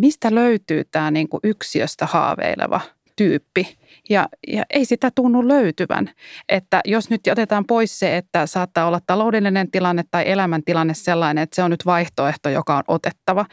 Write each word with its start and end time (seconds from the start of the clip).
mistä 0.00 0.34
löytyy 0.34 0.84
tämä 0.90 1.10
niin 1.10 1.28
kuin 1.28 1.40
yksiöstä 1.44 2.06
haaveileva 2.06 2.80
tyyppi. 3.16 3.78
Ja, 4.10 4.28
ja 4.48 4.64
ei 4.70 4.84
sitä 4.84 5.10
tunnu 5.14 5.48
löytyvän. 5.48 6.10
Että 6.48 6.80
jos 6.84 7.10
nyt 7.10 7.20
otetaan 7.32 7.64
pois 7.64 7.98
se, 7.98 8.16
että 8.16 8.46
saattaa 8.46 8.86
olla 8.86 9.00
taloudellinen 9.06 9.70
tilanne 9.70 10.04
tai 10.10 10.30
elämäntilanne 10.30 10.94
sellainen, 10.94 11.42
että 11.42 11.56
se 11.56 11.62
on 11.62 11.70
nyt 11.70 11.86
vaihtoehto, 11.86 12.48
joka 12.48 12.76
on 12.76 12.82
otettava, 12.88 13.46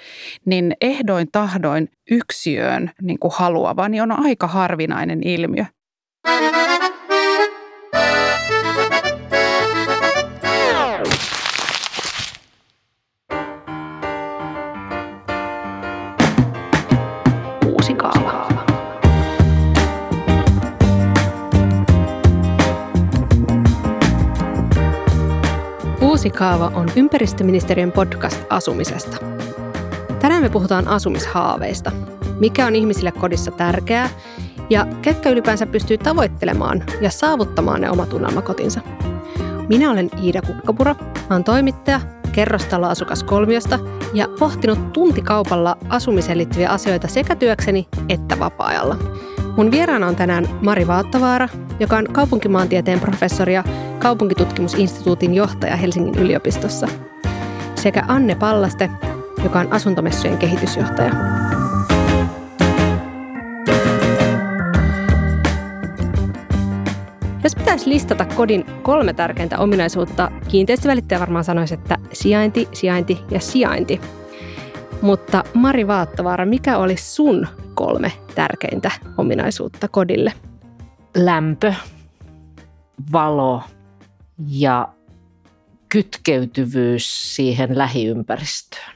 niin 0.45 0.73
ehdoin 0.81 1.27
tahdoin 1.31 1.89
yksiöön 2.11 2.91
niin 3.01 3.19
kuin 3.19 3.31
haluava, 3.35 3.89
niin 3.89 4.03
on 4.03 4.25
aika 4.25 4.47
harvinainen 4.47 5.27
ilmiö. 5.27 5.65
Uusi 26.27 26.37
kaava 26.37 26.71
on 26.75 26.89
ympäristöministeriön 26.95 27.91
podcast 27.91 28.41
asumisesta. 28.49 29.17
Tänään 30.19 30.43
me 30.43 30.49
puhutaan 30.49 30.87
asumishaaveista. 30.87 31.91
Mikä 32.39 32.65
on 32.65 32.75
ihmisille 32.75 33.11
kodissa 33.11 33.51
tärkeää 33.51 34.09
ja 34.69 34.87
ketkä 35.01 35.29
ylipäänsä 35.29 35.65
pystyy 35.65 35.97
tavoittelemaan 35.97 36.83
ja 37.01 37.09
saavuttamaan 37.09 37.81
ne 37.81 37.89
omat 37.89 38.13
unelmakotinsa. 38.13 38.81
Minä 39.69 39.91
olen 39.91 40.09
Iida 40.23 40.41
Kukkapuro, 40.41 40.95
olen 41.29 41.43
toimittaja, 41.43 42.01
kerrostaloasukas 42.31 43.23
kolmiosta 43.23 43.79
ja 44.13 44.27
pohtinut 44.39 44.93
tuntikaupalla 44.93 45.77
asumiseen 45.89 46.37
liittyviä 46.37 46.69
asioita 46.69 47.07
sekä 47.07 47.35
työkseni 47.35 47.87
että 48.09 48.39
vapaa-ajalla. 48.39 48.97
Mun 49.57 49.71
vieraana 49.71 50.07
on 50.07 50.15
tänään 50.15 50.49
Mari 50.61 50.87
Vaattavaara, 50.87 51.49
joka 51.79 51.97
on 51.97 52.05
kaupunkimaantieteen 52.11 52.99
professori 52.99 53.53
ja 53.53 53.63
kaupunkitutkimusinstituutin 53.99 55.33
johtaja 55.33 55.75
Helsingin 55.75 56.15
yliopistossa, 56.15 56.87
sekä 57.75 58.03
Anne 58.07 58.35
Pallaste, 58.35 58.89
joka 59.43 59.59
on 59.59 59.73
asuntomessujen 59.73 60.37
kehitysjohtaja. 60.37 61.11
Jos 67.43 67.55
pitäisi 67.55 67.89
listata 67.89 68.25
kodin 68.25 68.65
kolme 68.81 69.13
tärkeintä 69.13 69.57
ominaisuutta, 69.57 70.31
kiinteistövälittäjä 70.47 71.19
varmaan 71.19 71.43
sanoisi, 71.43 71.73
että 71.73 71.97
sijainti, 72.13 72.67
sijainti 72.73 73.19
ja 73.31 73.39
sijainti. 73.39 74.01
Mutta 75.01 75.43
Mari 75.53 75.87
Vaattavaara, 75.87 76.45
mikä 76.45 76.77
olisi 76.77 77.15
sun 77.15 77.47
kolme 77.73 78.11
tärkeintä 78.35 78.91
ominaisuutta 79.17 79.87
kodille? 79.87 80.33
Lämpö, 81.15 81.73
valo 83.11 83.63
ja 84.49 84.87
kytkeytyvyys 85.89 87.35
siihen 87.35 87.77
lähiympäristöön. 87.77 88.91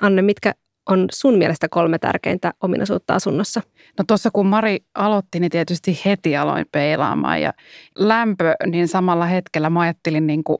Anne, 0.00 0.22
mitkä 0.22 0.54
on 0.88 1.06
sun 1.12 1.38
mielestä 1.38 1.68
kolme 1.70 1.98
tärkeintä 1.98 2.52
ominaisuutta 2.60 3.14
asunnossa? 3.14 3.62
No 3.98 4.04
tuossa 4.08 4.30
kun 4.32 4.46
Mari 4.46 4.78
aloitti, 4.94 5.40
niin 5.40 5.50
tietysti 5.50 6.00
heti 6.04 6.36
aloin 6.36 6.66
peilaamaan 6.72 7.42
ja 7.42 7.52
lämpö, 7.98 8.54
niin 8.66 8.88
samalla 8.88 9.26
hetkellä 9.26 9.70
mä 9.70 9.80
ajattelin 9.80 10.26
niin 10.26 10.44
kuin 10.44 10.58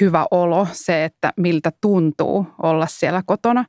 hyvä 0.00 0.26
olo, 0.30 0.66
se, 0.72 1.04
että 1.04 1.32
miltä 1.36 1.72
tuntuu 1.80 2.46
olla 2.62 2.86
siellä 2.86 3.22
kotona. 3.26 3.64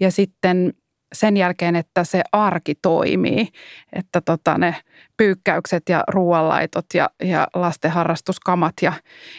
Ja 0.00 0.10
sitten 0.10 0.72
sen 1.12 1.36
jälkeen, 1.36 1.76
että 1.76 2.04
se 2.04 2.22
arki 2.32 2.74
toimii, 2.82 3.48
että 3.92 4.20
tota 4.20 4.58
ne 4.58 4.76
pyykkäykset 5.16 5.82
ja 5.88 6.04
ruoanlaitot 6.08 6.86
ja, 6.94 7.10
ja 7.22 7.48
lasten 7.54 7.90
harrastuskamat 7.90 8.74
ja, 8.82 8.92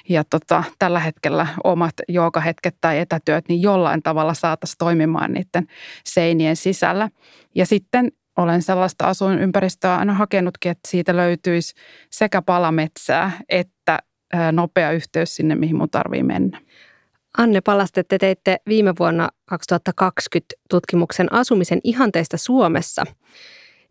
ja 0.09 0.23
tota, 0.29 0.63
tällä 0.79 0.99
hetkellä 0.99 1.47
omat 1.63 1.93
joogahetket 2.07 2.75
tai 2.81 2.99
etätyöt, 2.99 3.45
niin 3.47 3.61
jollain 3.61 4.03
tavalla 4.03 4.33
saataisiin 4.33 4.77
toimimaan 4.77 5.33
niiden 5.33 5.67
seinien 6.05 6.55
sisällä. 6.55 7.09
Ja 7.55 7.65
sitten 7.65 8.11
olen 8.37 8.61
sellaista 8.61 9.07
asuinympäristöä 9.07 9.97
aina 9.97 10.13
hakenutkin, 10.13 10.71
että 10.71 10.89
siitä 10.89 11.15
löytyisi 11.15 11.73
sekä 12.11 12.41
palametsää 12.41 13.31
että 13.49 13.70
nopea 14.51 14.91
yhteys 14.91 15.35
sinne, 15.35 15.55
mihin 15.55 15.75
mun 15.75 15.89
tarvii 15.89 16.23
mennä. 16.23 16.61
Anne 17.37 17.61
Palaste, 17.61 18.03
te 18.03 18.17
teitte 18.17 18.57
viime 18.67 18.93
vuonna 18.99 19.29
2020 19.45 20.55
tutkimuksen 20.69 21.33
asumisen 21.33 21.79
ihanteista 21.83 22.37
Suomessa. 22.37 23.03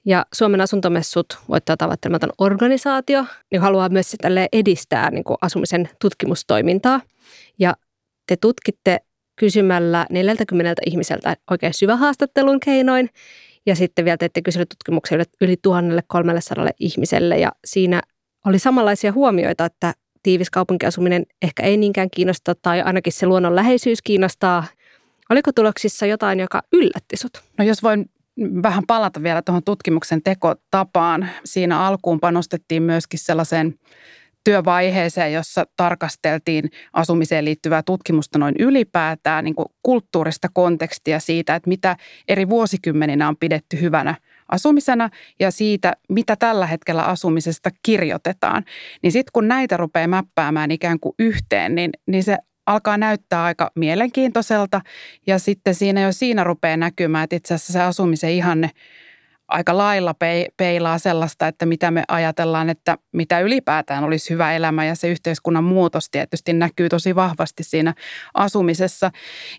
Ja 0.05 0.27
Suomen 0.34 0.61
asuntomessut, 0.61 1.39
voittaa 1.49 1.77
tavoittelematon 1.77 2.31
organisaatio, 2.39 3.25
niin 3.51 3.61
haluaa 3.61 3.89
myös 3.89 4.17
edistää 4.53 5.11
niin 5.11 5.25
kuin 5.25 5.37
asumisen 5.41 5.89
tutkimustoimintaa. 6.01 7.01
Ja 7.59 7.75
te 8.27 8.37
tutkitte 8.37 9.01
kysymällä 9.37 10.07
40 10.11 10.83
ihmiseltä 10.87 11.37
oikein 11.51 11.75
syvähaastattelun 11.75 12.61
keinoin. 12.61 13.11
Ja 13.67 13.77
sitten 13.77 14.05
vielä 14.05 14.17
teitte 14.17 14.43
kyselytutkimuksen 14.43 15.25
yli 15.41 15.57
1300 15.57 16.69
ihmiselle. 16.78 17.39
Ja 17.39 17.53
siinä 17.65 18.03
oli 18.47 18.59
samanlaisia 18.59 19.12
huomioita, 19.12 19.65
että 19.65 19.95
tiivis 20.23 20.51
kaupunkiasuminen 20.51 21.27
ehkä 21.43 21.63
ei 21.63 21.77
niinkään 21.77 22.09
kiinnosta 22.11 22.55
tai 22.55 22.83
ainakin 22.83 23.13
se 23.13 23.27
luonnon 23.27 23.57
läheisyys 23.57 24.03
kiinnostaa. 24.03 24.65
Oliko 25.31 25.53
tuloksissa 25.53 26.07
jotain, 26.07 26.41
joka 26.41 26.63
yllätti 26.73 27.17
sut? 27.17 27.43
No 27.59 27.65
jos 27.65 27.83
voin 27.83 28.11
vähän 28.63 28.85
palata 28.87 29.23
vielä 29.23 29.43
tuohon 29.43 29.65
tutkimuksen 29.65 30.23
tekotapaan. 30.23 31.29
Siinä 31.45 31.81
alkuun 31.81 32.21
panostettiin 32.21 32.83
myöskin 32.83 33.19
sellaiseen 33.19 33.75
työvaiheeseen, 34.45 35.33
jossa 35.33 35.65
tarkasteltiin 35.77 36.71
asumiseen 36.93 37.45
liittyvää 37.45 37.83
tutkimusta 37.83 38.39
noin 38.39 38.55
ylipäätään, 38.59 39.45
niin 39.45 39.55
kuin 39.55 39.69
kulttuurista 39.83 40.49
kontekstia 40.53 41.21
siitä, 41.21 41.55
että 41.55 41.69
mitä 41.69 41.97
eri 42.29 42.49
vuosikymmeninä 42.49 43.29
on 43.29 43.37
pidetty 43.37 43.81
hyvänä– 43.81 44.15
asumisena 44.50 45.11
ja 45.41 45.50
siitä, 45.50 45.93
mitä 46.09 46.37
tällä 46.37 46.66
hetkellä 46.66 47.03
asumisesta 47.03 47.71
kirjoitetaan. 47.83 48.65
Niin 49.03 49.12
sitten 49.12 49.31
kun 49.33 49.49
näitä 49.49 49.77
rupeaa 49.77 50.09
mäppäämään 50.09 50.71
ikään 50.71 51.00
kuin 51.00 51.15
yhteen, 51.19 51.75
niin, 51.75 51.91
niin 52.06 52.25
se 52.25 52.37
alkaa 52.66 52.97
näyttää 52.97 53.44
aika 53.44 53.71
mielenkiintoiselta 53.77 54.81
ja 55.27 55.39
sitten 55.39 55.75
siinä 55.75 56.00
jo 56.00 56.12
siinä 56.12 56.44
rupeaa 56.44 56.77
näkymään, 56.77 57.25
että 57.25 57.37
itse 57.37 57.55
asiassa 57.55 57.72
se 57.72 57.81
asumisen 57.81 58.31
ihanne– 58.31 58.71
aika 59.50 59.77
lailla 59.77 60.15
peilaa 60.56 60.99
sellaista, 60.99 61.49
että 61.49 61.66
mitä 61.66 61.91
me 61.91 62.05
ajatellaan, 62.09 62.71
että 62.71 62.99
mitä 63.12 63.41
ylipäätään 63.41 64.05
olisi 64.05 64.31
hyvä 64.31 64.53
elämä 64.53 64.84
ja 64.84 64.94
se 64.94 65.09
yhteiskunnan 65.09 65.65
muutos 65.65 66.11
tietysti 66.11 66.53
näkyy 66.53 66.88
tosi 66.88 67.15
vahvasti 67.15 67.65
siinä 67.65 67.94
asumisessa. 68.34 69.10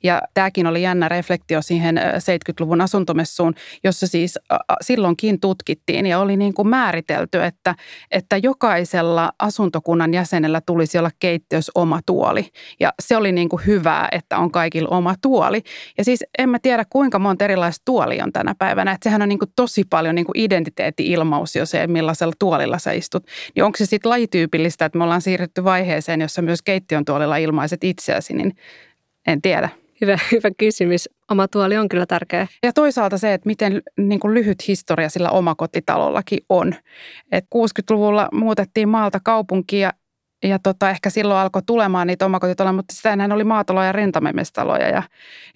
Ja 0.03 0.21
tämäkin 0.33 0.67
oli 0.67 0.81
jännä 0.81 1.09
reflektio 1.09 1.61
siihen 1.61 1.97
70-luvun 1.97 2.81
asuntomessuun, 2.81 3.53
jossa 3.83 4.07
siis 4.07 4.39
silloinkin 4.81 5.39
tutkittiin 5.39 6.05
ja 6.05 6.19
oli 6.19 6.37
niin 6.37 6.53
kuin 6.53 6.67
määritelty, 6.67 7.43
että, 7.43 7.75
että 8.11 8.37
jokaisella 8.37 9.31
asuntokunnan 9.39 10.13
jäsenellä 10.13 10.61
tulisi 10.65 10.97
olla 10.97 11.11
keittiössä 11.19 11.71
oma 11.75 11.99
tuoli. 12.05 12.49
Ja 12.79 12.93
se 13.01 13.17
oli 13.17 13.31
niin 13.31 13.49
kuin 13.49 13.65
hyvää, 13.65 14.07
että 14.11 14.37
on 14.37 14.51
kaikilla 14.51 14.89
oma 14.89 15.15
tuoli. 15.21 15.61
Ja 15.97 16.03
siis 16.03 16.23
en 16.37 16.49
mä 16.49 16.59
tiedä 16.59 16.85
kuinka 16.89 17.19
monta 17.19 17.45
erilaista 17.45 17.81
tuolia 17.85 18.23
on 18.23 18.31
tänä 18.31 18.55
päivänä, 18.59 18.91
että 18.91 19.09
sehän 19.09 19.21
on 19.21 19.29
niin 19.29 19.39
kuin 19.39 19.51
tosi 19.55 19.80
tosi 19.81 19.87
paljon 19.89 20.15
niin 20.15 20.25
identiteetti-ilmaus 20.35 21.55
jo 21.55 21.65
se, 21.65 21.87
millaisella 21.87 22.33
tuolilla 22.39 22.77
sä 22.77 22.91
istut. 22.91 23.25
Niin 23.55 23.63
onko 23.63 23.77
se 23.77 23.85
sitten 23.85 24.09
lajityypillistä, 24.09 24.85
että 24.85 24.97
me 24.97 25.03
ollaan 25.03 25.21
siirrytty 25.21 25.63
vaiheeseen, 25.63 26.21
jossa 26.21 26.41
myös 26.41 26.61
keittiön 26.61 27.05
tuolilla 27.05 27.37
ilmaiset 27.37 27.83
itseäsi, 27.83 28.33
niin 28.33 28.55
en 29.27 29.41
tiedä. 29.41 29.69
Hyvä, 30.01 30.17
hyvä 30.31 30.49
kysymys. 30.57 31.09
Oma 31.31 31.47
tuoli 31.47 31.77
on 31.77 31.89
kyllä 31.89 32.05
tärkeä. 32.05 32.47
Ja 32.63 32.73
toisaalta 32.73 33.17
se, 33.17 33.33
että 33.33 33.47
miten 33.47 33.81
niin 33.97 34.19
kuin 34.19 34.33
lyhyt 34.33 34.67
historia 34.67 35.09
sillä 35.09 35.29
omakotitalollakin 35.29 36.39
on. 36.49 36.75
Et 37.31 37.45
60-luvulla 37.55 38.29
muutettiin 38.33 38.89
maalta 38.89 39.19
kaupunkia 39.23 39.91
ja 40.43 40.59
tota, 40.59 40.89
ehkä 40.89 41.09
silloin 41.09 41.39
alkoi 41.39 41.61
tulemaan 41.65 42.07
niitä 42.07 42.25
omakotitaloja, 42.25 42.73
mutta 42.73 42.95
sitä 42.95 43.13
enää 43.13 43.27
oli 43.31 43.43
maataloja 43.43 43.87
ja 43.87 43.91
rintamemestaloja. 43.91 44.89
Ja, 44.89 45.03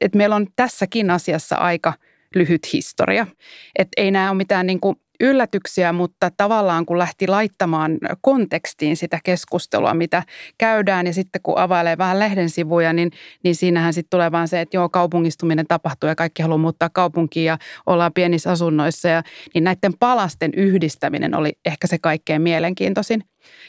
et 0.01 0.15
meillä 0.15 0.35
on 0.35 0.47
tässäkin 0.55 1.11
asiassa 1.11 1.55
aika– 1.55 1.93
lyhyt 2.35 2.73
historia. 2.73 3.27
Et 3.79 3.87
ei 3.97 4.11
nämä 4.11 4.29
ole 4.29 4.37
mitään 4.37 4.67
niin 4.67 4.79
kuin 4.79 4.95
yllätyksiä, 5.19 5.93
mutta 5.93 6.31
tavallaan 6.37 6.85
kun 6.85 6.97
lähti 6.97 7.27
laittamaan 7.27 7.97
kontekstiin 8.21 8.97
sitä 8.97 9.19
keskustelua, 9.23 9.93
mitä 9.93 10.23
käydään 10.57 11.07
ja 11.07 11.13
sitten 11.13 11.41
kun 11.41 11.57
availee 11.57 11.97
vähän 11.97 12.19
lehden 12.19 12.49
sivuja, 12.49 12.93
niin, 12.93 13.11
niin 13.43 13.55
siinähän 13.55 13.93
sitten 13.93 14.09
tulee 14.09 14.31
vaan 14.31 14.47
se, 14.47 14.61
että 14.61 14.77
joo, 14.77 14.89
kaupungistuminen 14.89 15.67
tapahtuu 15.67 16.09
ja 16.09 16.15
kaikki 16.15 16.41
haluaa 16.41 16.57
muuttaa 16.57 16.89
kaupunkiin 16.89 17.45
ja 17.45 17.57
ollaan 17.85 18.13
pienissä 18.13 18.51
asunnoissa 18.51 19.09
ja 19.09 19.23
niin 19.53 19.63
näiden 19.63 19.93
palasten 19.99 20.51
yhdistäminen 20.55 21.35
oli 21.35 21.53
ehkä 21.65 21.87
se 21.87 21.97
kaikkein 21.97 22.41
mielenkiintoisin. 22.41 23.23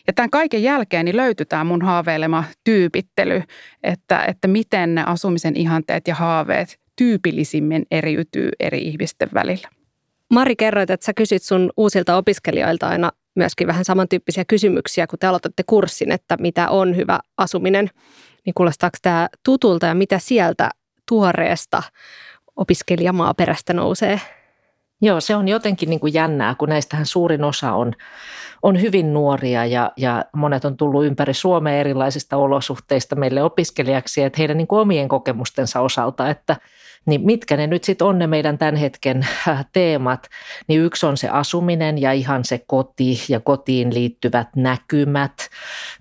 Ja 0.06 0.12
tämän 0.12 0.30
kaiken 0.30 0.62
jälkeen 0.62 1.04
niin 1.04 1.16
löytyy 1.16 1.46
tämä 1.46 1.64
mun 1.64 1.82
haaveilema 1.82 2.44
tyypittely, 2.64 3.42
että, 3.82 4.24
että 4.24 4.48
miten 4.48 4.94
ne 4.94 5.04
asumisen 5.06 5.56
ihanteet 5.56 6.08
ja 6.08 6.14
haaveet 6.14 6.85
tyypillisimmin 6.96 7.86
eriytyy 7.90 8.50
eri 8.60 8.82
ihmisten 8.82 9.28
välillä. 9.34 9.68
Mari, 10.30 10.56
kerroit, 10.56 10.90
että 10.90 11.06
sä 11.06 11.14
kysyt 11.14 11.42
sun 11.42 11.70
uusilta 11.76 12.16
opiskelijoilta 12.16 12.88
aina 12.88 13.12
myöskin 13.34 13.66
vähän 13.66 13.84
samantyyppisiä 13.84 14.44
kysymyksiä, 14.44 15.06
kun 15.06 15.18
te 15.18 15.26
aloitatte 15.26 15.62
kurssin, 15.66 16.12
että 16.12 16.36
mitä 16.40 16.70
on 16.70 16.96
hyvä 16.96 17.20
asuminen. 17.36 17.90
Niin 18.46 18.54
kuulostaako 18.54 18.98
tämä 19.02 19.28
tutulta 19.44 19.86
ja 19.86 19.94
mitä 19.94 20.18
sieltä 20.18 20.70
tuoreesta 21.08 21.82
opiskelijamaaperästä 22.56 23.72
nousee? 23.72 24.20
Joo, 25.02 25.20
se 25.20 25.36
on 25.36 25.48
jotenkin 25.48 25.90
niin 25.90 26.00
kuin 26.00 26.14
jännää, 26.14 26.54
kun 26.54 26.68
näistähän 26.68 27.06
suurin 27.06 27.44
osa 27.44 27.72
on, 27.72 27.92
on 28.66 28.80
hyvin 28.80 29.12
nuoria 29.12 29.66
ja, 29.66 29.92
ja 29.96 30.24
monet 30.32 30.64
on 30.64 30.76
tullut 30.76 31.04
ympäri 31.04 31.34
Suomea 31.34 31.76
erilaisista 31.76 32.36
olosuhteista 32.36 33.16
meille 33.16 33.42
opiskelijaksi, 33.42 34.22
että 34.22 34.36
heidän 34.38 34.56
niin 34.56 34.66
omien 34.70 35.08
kokemustensa 35.08 35.80
osalta, 35.80 36.30
että 36.30 36.56
niin 37.06 37.26
mitkä 37.26 37.56
ne 37.56 37.66
nyt 37.66 37.84
sitten 37.84 38.06
on 38.06 38.18
ne 38.18 38.26
meidän 38.26 38.58
tämän 38.58 38.76
hetken 38.76 39.26
äh, 39.48 39.66
teemat, 39.72 40.26
niin 40.68 40.80
yksi 40.80 41.06
on 41.06 41.16
se 41.16 41.28
asuminen 41.28 42.00
ja 42.00 42.12
ihan 42.12 42.44
se 42.44 42.64
koti 42.66 43.20
ja 43.28 43.40
kotiin 43.40 43.94
liittyvät 43.94 44.48
näkymät. 44.56 45.32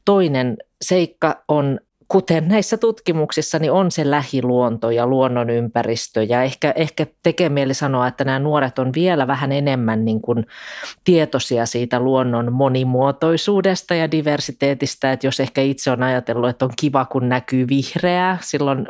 Toinen 0.06 0.58
seikka 0.82 1.44
on 1.48 1.80
kuten 2.08 2.48
näissä 2.48 2.78
tutkimuksissa, 2.78 3.60
niin 3.60 3.72
on 3.72 3.92
se 3.92 4.12
lähiluonto 4.12 4.92
ja 4.92 5.08
luonnonympäristö. 5.08 6.24
Ja 6.24 6.44
ehkä, 6.44 6.74
ehkä 6.76 7.08
tekee 7.24 7.50
mieli 7.50 7.74
sanoa, 7.74 8.08
että 8.08 8.24
nämä 8.24 8.40
nuoret 8.40 8.80
on 8.80 8.92
vielä 8.96 9.28
vähän 9.28 9.52
enemmän 9.52 10.06
niin 10.06 10.22
kuin 10.22 10.46
tietoisia 11.04 11.66
siitä 11.66 12.00
luonnon 12.00 12.54
monimuotoisuudesta 12.54 13.96
ja 13.96 14.12
diversiteetistä. 14.12 15.12
Että 15.12 15.28
jos 15.28 15.40
ehkä 15.40 15.62
itse 15.62 15.92
on 15.92 16.04
ajatellut, 16.04 16.50
että 16.50 16.66
on 16.66 16.72
kiva, 16.80 17.06
kun 17.06 17.30
näkyy 17.30 17.68
vihreää 17.68 18.38
silloin 18.42 18.88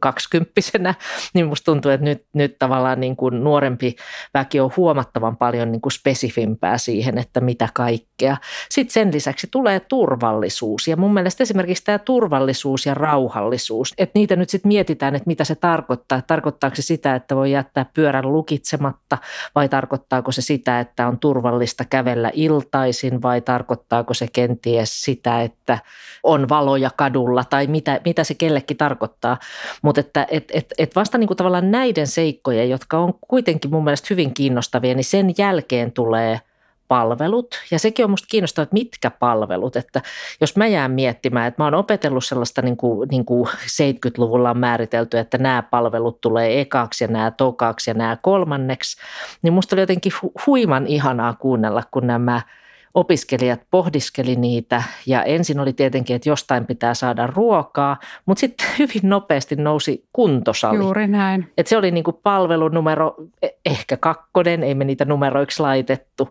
kaksikymppisenä, 0.00 0.94
niin 1.34 1.46
musta 1.46 1.64
tuntuu, 1.64 1.90
että 1.90 2.04
nyt, 2.04 2.24
nyt 2.32 2.56
tavallaan 2.58 3.00
niin 3.00 3.16
kuin 3.16 3.44
nuorempi 3.44 3.96
väki 4.34 4.60
on 4.60 4.70
huomattavan 4.76 5.36
paljon 5.36 5.72
niin 5.72 5.80
kuin 5.80 5.92
spesifimpää 5.92 6.78
siihen, 6.78 7.18
että 7.18 7.40
mitä 7.40 7.68
kaikkea. 7.74 8.36
Sitten 8.70 8.92
sen 8.92 9.12
lisäksi 9.12 9.48
tulee 9.50 9.80
turvallisuus 9.80 10.88
ja 10.88 10.96
mun 10.96 11.14
mielestä 11.14 11.42
esimerkiksi 11.42 11.84
tämä 11.84 11.98
turvallisuus 11.98 12.86
ja 12.86 12.94
rauhallisuus, 12.94 13.94
että 13.98 14.18
niitä 14.18 14.36
nyt 14.36 14.50
sitten 14.50 14.68
mietitään, 14.68 15.14
että 15.14 15.26
mitä 15.26 15.44
se 15.44 15.54
tarkoittaa. 15.54 16.22
Tarkoittaako 16.22 16.76
se 16.76 16.82
sitä, 16.82 17.14
että 17.14 17.36
voi 17.36 17.52
jättää 17.52 17.86
pyörän 17.94 18.32
lukitsematta 18.32 19.18
vai 19.54 19.68
tarkoittaako 19.68 20.32
se 20.32 20.42
sitä, 20.42 20.80
että 20.80 21.08
on 21.08 21.18
turvallista 21.18 21.84
kävellä 21.84 22.30
iltaisin 22.34 23.22
vai 23.22 23.40
tarkoittaako 23.40 24.14
se 24.14 24.26
kenties 24.32 25.04
sitä, 25.04 25.42
että 25.42 25.78
on 26.22 26.48
valoja 26.48 26.90
kadulla 26.96 27.44
tai 27.44 27.66
mitä, 27.66 28.00
mitä 28.04 28.24
se 28.24 28.34
kellekin 28.34 28.76
tarkoittaa. 28.76 29.38
Mutta 29.82 30.00
että 30.00 30.26
et, 30.30 30.44
et, 30.52 30.74
et 30.78 30.96
vasta 30.96 31.18
niin 31.18 31.28
kuin 31.28 31.36
tavallaan 31.36 31.70
näiden 31.70 32.06
seikkojen, 32.06 32.70
jotka 32.70 32.98
on 32.98 33.14
kuitenkin 33.28 33.70
mun 33.70 33.84
mielestä 33.84 34.06
hyvin 34.10 34.34
kiinnostavia, 34.34 34.94
niin 34.94 35.04
sen 35.04 35.34
jälkeen 35.38 35.92
tulee 35.92 36.40
palvelut. 36.88 37.54
Ja 37.70 37.78
sekin 37.78 38.04
on 38.04 38.10
musta 38.10 38.26
kiinnostavaa, 38.30 38.62
että 38.62 38.74
mitkä 38.74 39.10
palvelut. 39.10 39.76
Että 39.76 40.02
jos 40.40 40.56
mä 40.56 40.66
jään 40.66 40.90
miettimään, 40.90 41.46
että 41.46 41.62
mä 41.62 41.66
oon 41.66 41.74
opetellut 41.74 42.24
sellaista 42.24 42.62
niin 42.62 42.76
kuin, 42.76 43.08
niin 43.08 43.24
kuin 43.24 43.48
70-luvulla 43.48 44.50
on 44.50 44.58
määritelty, 44.58 45.18
että 45.18 45.38
nämä 45.38 45.62
palvelut 45.62 46.20
tulee 46.20 46.60
ekaksi 46.60 47.04
ja 47.04 47.08
nämä 47.08 47.30
tokaksi 47.30 47.90
ja 47.90 47.94
nämä 47.94 48.16
kolmanneksi, 48.22 48.96
niin 49.42 49.52
musta 49.52 49.76
oli 49.76 49.82
jotenkin 49.82 50.12
huiman 50.46 50.86
ihanaa 50.86 51.34
kuunnella, 51.34 51.82
kun 51.90 52.06
nämä– 52.06 52.42
opiskelijat 52.94 53.60
pohdiskeli 53.70 54.36
niitä 54.36 54.82
ja 55.06 55.22
ensin 55.22 55.60
oli 55.60 55.72
tietenkin, 55.72 56.16
että 56.16 56.28
jostain 56.28 56.66
pitää 56.66 56.94
saada 56.94 57.26
ruokaa, 57.26 57.96
mutta 58.26 58.40
sitten 58.40 58.66
hyvin 58.78 59.00
nopeasti 59.02 59.56
nousi 59.56 60.04
kuntosali. 60.12 60.76
Juuri 60.76 61.06
näin. 61.06 61.52
Et 61.58 61.66
se 61.66 61.76
oli 61.76 61.90
niinku 61.90 62.12
palvelu 62.12 62.68
numero 62.68 63.16
e, 63.42 63.48
ehkä 63.64 63.96
kakkonen, 63.96 64.62
ei 64.62 64.74
me 64.74 64.84
niitä 64.84 65.04
numeroiksi 65.04 65.62
laitettu. 65.62 66.28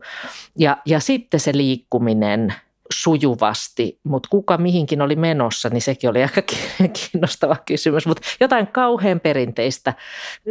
Ja, 0.58 0.78
ja 0.86 1.00
sitten 1.00 1.40
se 1.40 1.52
liikkuminen 1.58 2.54
sujuvasti, 2.90 4.00
mutta 4.04 4.30
kuka 4.30 4.58
mihinkin 4.58 5.02
oli 5.02 5.16
menossa, 5.16 5.70
niin 5.70 5.82
sekin 5.82 6.10
oli 6.10 6.22
aika 6.22 6.42
kiinnostava 7.12 7.56
kysymys. 7.66 8.08
Mutta 8.08 8.22
jotain 8.40 8.68
kauhean 8.68 9.20
perinteistä, 9.20 9.94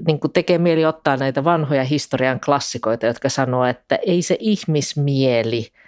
niin 0.06 0.20
kuin 0.20 0.32
tekee 0.32 0.58
mieli 0.58 0.84
ottaa 0.84 1.16
näitä 1.16 1.44
vanhoja 1.44 1.84
historian 1.84 2.40
klassikoita, 2.40 3.06
jotka 3.06 3.28
sanoo, 3.28 3.64
että 3.64 3.98
ei 4.06 4.22
se 4.22 4.36
ihmismieli– 4.40 5.66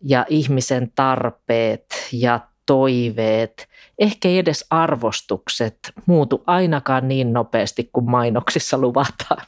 ja 0.00 0.26
ihmisen 0.28 0.92
tarpeet 0.94 1.86
ja 2.12 2.40
toiveet, 2.66 3.68
ehkä 3.98 4.28
ei 4.28 4.38
edes 4.38 4.66
arvostukset 4.70 5.78
muutu 6.06 6.42
ainakaan 6.46 7.08
niin 7.08 7.32
nopeasti 7.32 7.90
kuin 7.92 8.10
mainoksissa 8.10 8.78
luvataan. 8.78 9.46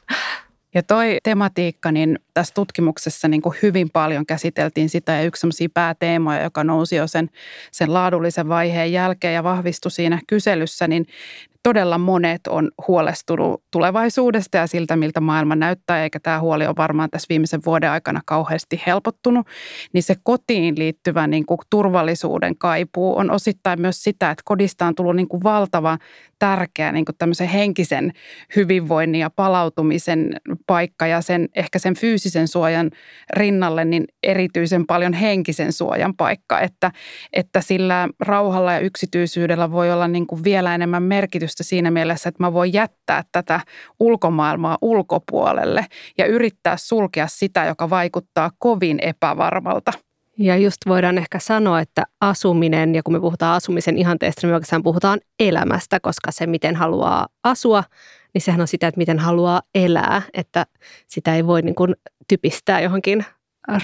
Ja 0.75 0.83
toi 0.83 1.19
tematiikka, 1.23 1.93
niin 1.93 2.19
tässä 2.35 2.55
tutkimuksessa 2.55 3.29
niin 3.29 3.43
kuin 3.43 3.57
hyvin 3.63 3.91
paljon 3.91 4.27
käsiteltiin 4.27 4.89
sitä 4.89 5.13
ja 5.13 5.23
yksi 5.23 5.41
sellaisia 5.41 5.69
pääteemoja, 5.75 6.43
joka 6.43 6.65
nousi 6.65 6.97
jo 6.97 7.07
sen, 7.07 7.31
sen 7.73 7.95
laadullisen 7.95 8.49
vaiheen 8.49 8.93
jälkeen 8.93 9.35
ja 9.35 9.45
vahvistui 9.45 9.91
siinä 9.91 10.21
kyselyssä, 10.27 10.89
niin 10.89 11.07
todella 11.63 11.99
monet 11.99 12.47
on 12.49 12.71
huolestunut 12.89 13.63
tulevaisuudesta 13.71 14.57
ja 14.57 14.67
siltä, 14.67 14.97
miltä 14.97 15.21
maailma 15.21 15.57
näyttää, 15.57 16.03
eikä 16.03 16.21
tämä 16.21 16.41
huoli 16.41 16.67
ole 16.67 16.77
varmaan 16.77 17.11
tässä 17.11 17.27
viimeisen 17.29 17.61
vuoden 17.67 17.91
aikana 17.91 18.21
kauheasti 18.27 18.83
helpottunut, 18.87 19.47
niin 19.93 20.03
se 20.03 20.15
kotiin 20.23 20.79
liittyvä 20.79 21.27
niin 21.27 21.47
kuin 21.47 21.59
turvallisuuden 21.71 22.59
kaipuu 22.59 23.19
on 23.19 23.31
osittain 23.31 23.81
myös 23.81 24.03
sitä, 24.03 24.31
että 24.31 24.43
kodista 24.45 24.87
on 24.87 24.95
tullut 24.95 25.17
niin 25.17 25.29
kuin 25.29 25.43
valtava 25.43 25.99
tärkeä 26.39 26.93
niin 26.93 27.05
kuin 27.05 27.17
tämmöisen 27.19 27.49
henkisen 27.49 28.13
hyvinvoinnin 28.57 29.21
ja 29.21 29.31
palautumisen 29.31 30.37
paikka 30.67 31.07
ja 31.07 31.21
sen, 31.21 31.49
ehkä 31.57 31.79
sen 31.79 31.97
fyysisen 31.97 32.49
suojan 32.49 32.91
rinnalle 33.33 33.85
niin 33.85 34.05
erityisen 34.23 34.87
paljon 34.87 35.13
henkisen 35.13 35.73
suojan 35.73 36.15
paikka, 36.17 36.61
että, 36.61 36.93
että 37.33 37.61
sillä 37.61 38.09
rauhalla 38.21 38.73
ja 38.73 38.79
yksityisyydellä 38.79 39.71
voi 39.71 39.93
olla 39.93 40.09
niin 40.09 40.27
kuin 40.27 40.45
vielä 40.45 40.75
enemmän 40.75 41.03
merkitystä 41.03 41.50
siinä 41.65 41.91
mielessä, 41.91 42.29
että 42.29 42.43
mä 42.43 42.53
voin 42.53 42.73
jättää 42.73 43.25
tätä 43.33 43.61
ulkomaailmaa 44.01 44.79
ulkopuolelle 44.83 45.87
ja 46.19 46.27
yrittää 46.27 46.77
sulkea 46.77 47.27
sitä, 47.29 47.65
joka 47.65 47.91
vaikuttaa 47.91 48.51
kovin 48.59 48.99
epävarmalta. 49.03 49.93
Ja 50.39 50.57
just 50.57 50.79
voidaan 50.89 51.19
ehkä 51.19 51.39
sanoa, 51.39 51.81
että 51.81 52.03
asuminen, 52.21 52.95
ja 52.95 53.03
kun 53.03 53.15
me 53.15 53.21
puhutaan 53.21 53.57
asumisen 53.57 53.99
ihanteesta, 53.99 54.41
niin 54.43 54.51
me 54.51 54.55
oikeastaan 54.55 54.83
puhutaan 54.83 55.21
elämästä, 55.41 56.01
koska 56.01 56.33
se, 56.33 56.47
miten 56.47 56.77
haluaa 56.77 57.29
asua, 57.45 57.85
niin 58.35 58.43
sehän 58.43 58.61
on 58.61 58.69
sitä, 58.69 58.89
että 58.89 58.99
miten 58.99 59.19
haluaa 59.19 59.63
elää, 59.75 60.23
että 60.35 60.67
sitä 61.09 61.37
ei 61.37 61.47
voi 61.47 61.63
niin 61.63 61.75
kuin 61.75 61.95
typistää 62.29 62.81
johonkin 62.81 63.25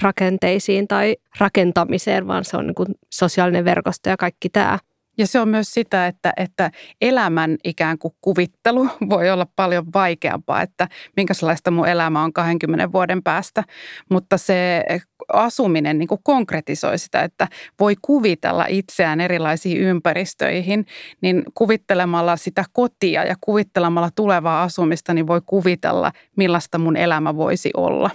rakenteisiin 0.01 0.87
tai 0.87 1.15
rakentamiseen, 1.39 2.27
vaan 2.27 2.45
se 2.45 2.57
on 2.57 2.67
niin 2.67 2.75
kuin 2.75 2.87
sosiaalinen 3.13 3.65
verkosto 3.65 4.09
ja 4.09 4.17
kaikki 4.17 4.49
tämä. 4.49 4.79
Ja 5.17 5.27
se 5.27 5.39
on 5.39 5.49
myös 5.49 5.73
sitä, 5.73 6.07
että, 6.07 6.33
että 6.37 6.71
elämän 7.01 7.57
ikään 7.63 7.97
kuin 7.97 8.13
kuvittelu 8.21 8.89
voi 9.09 9.29
olla 9.29 9.47
paljon 9.55 9.85
vaikeampaa, 9.93 10.61
että 10.61 10.87
minkälaista 11.15 11.71
mun 11.71 11.87
elämä 11.87 12.23
on 12.23 12.33
20 12.33 12.91
vuoden 12.91 13.23
päästä. 13.23 13.63
Mutta 14.09 14.37
se 14.37 14.83
asuminen 15.33 15.97
niin 15.97 16.07
kuin 16.07 16.21
konkretisoi 16.23 16.99
sitä, 16.99 17.21
että 17.21 17.47
voi 17.79 17.95
kuvitella 18.01 18.65
itseään 18.69 19.21
erilaisiin 19.21 19.77
ympäristöihin, 19.77 20.85
niin 21.21 21.43
kuvittelemalla 21.53 22.37
sitä 22.37 22.65
kotia 22.73 23.23
ja 23.23 23.35
kuvittelemalla 23.41 24.09
tulevaa 24.15 24.63
asumista, 24.63 25.13
niin 25.13 25.27
voi 25.27 25.41
kuvitella, 25.45 26.11
millaista 26.35 26.77
mun 26.77 26.97
elämä 26.97 27.35
voisi 27.35 27.71
olla. 27.77 28.09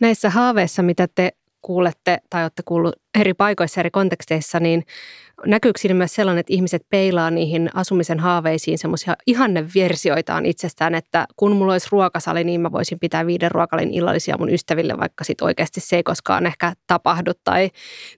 Näissä 0.00 0.30
haaveissa, 0.30 0.82
mitä 0.82 1.08
te 1.14 1.32
kuulette 1.64 2.18
tai 2.30 2.42
olette 2.42 2.62
kuullut 2.64 2.94
eri 3.20 3.34
paikoissa, 3.34 3.80
eri 3.80 3.90
konteksteissa, 3.90 4.60
niin 4.60 4.84
näkyykö 5.46 5.78
siinä 5.80 5.94
myös 5.94 6.14
sellainen, 6.14 6.40
että 6.40 6.52
ihmiset 6.52 6.82
peilaa 6.90 7.30
niihin 7.30 7.70
asumisen 7.74 8.20
haaveisiin 8.20 8.78
semmoisia 8.78 9.16
ihanneversioitaan 9.26 10.46
itsestään, 10.46 10.94
että 10.94 11.26
kun 11.36 11.56
mulla 11.56 11.72
olisi 11.72 11.88
ruokasali, 11.92 12.44
niin 12.44 12.60
mä 12.60 12.72
voisin 12.72 12.98
pitää 12.98 13.26
viiden 13.26 13.50
ruokalin 13.50 13.94
illallisia 13.94 14.38
mun 14.38 14.50
ystäville, 14.50 14.98
vaikka 14.98 15.24
sit 15.24 15.40
oikeasti 15.42 15.80
se 15.80 15.96
ei 15.96 16.02
koskaan 16.02 16.46
ehkä 16.46 16.72
tapahdu 16.86 17.32
tai, 17.44 17.70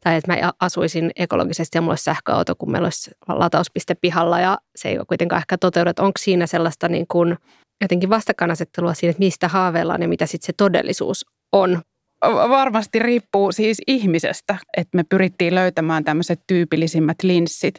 tai 0.04 0.16
että 0.16 0.32
mä 0.32 0.52
asuisin 0.60 1.10
ekologisesti 1.16 1.78
ja 1.78 1.82
mulla 1.82 1.92
olisi 1.92 2.04
sähköauto, 2.04 2.54
kun 2.54 2.70
meillä 2.70 2.86
olisi 2.86 3.10
latauspiste 3.28 3.94
pihalla 3.94 4.40
ja 4.40 4.58
se 4.76 4.88
ei 4.88 4.98
ole 4.98 5.06
kuitenkaan 5.06 5.40
ehkä 5.40 5.58
toteudu. 5.58 5.90
Onko 5.98 6.18
siinä 6.18 6.46
sellaista 6.46 6.88
niin 6.88 7.06
kuin 7.08 7.36
jotenkin 7.80 8.10
vastakkainasettelua 8.10 8.94
siinä, 8.94 9.10
että 9.10 9.22
mistä 9.24 9.48
haaveillaan 9.48 10.02
ja 10.02 10.08
mitä 10.08 10.26
sitten 10.26 10.46
se 10.46 10.52
todellisuus 10.56 11.26
on? 11.52 11.82
Varmasti 12.22 12.98
riippuu 12.98 13.52
siis 13.52 13.82
ihmisestä, 13.86 14.56
että 14.76 14.96
me 14.96 15.04
pyrittiin 15.08 15.54
löytämään 15.54 16.04
tämmöiset 16.04 16.40
tyypillisimmät 16.46 17.16
linssit, 17.22 17.74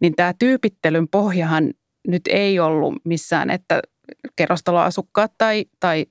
niin 0.00 0.14
tämä 0.16 0.34
tyypittelyn 0.38 1.08
pohjahan 1.08 1.70
nyt 2.08 2.22
ei 2.28 2.60
ollut 2.60 2.94
missään, 3.04 3.50
että 3.50 3.82
kerrostaloasukkaat 4.36 5.32
tai, 5.38 5.64
tai, 5.80 6.06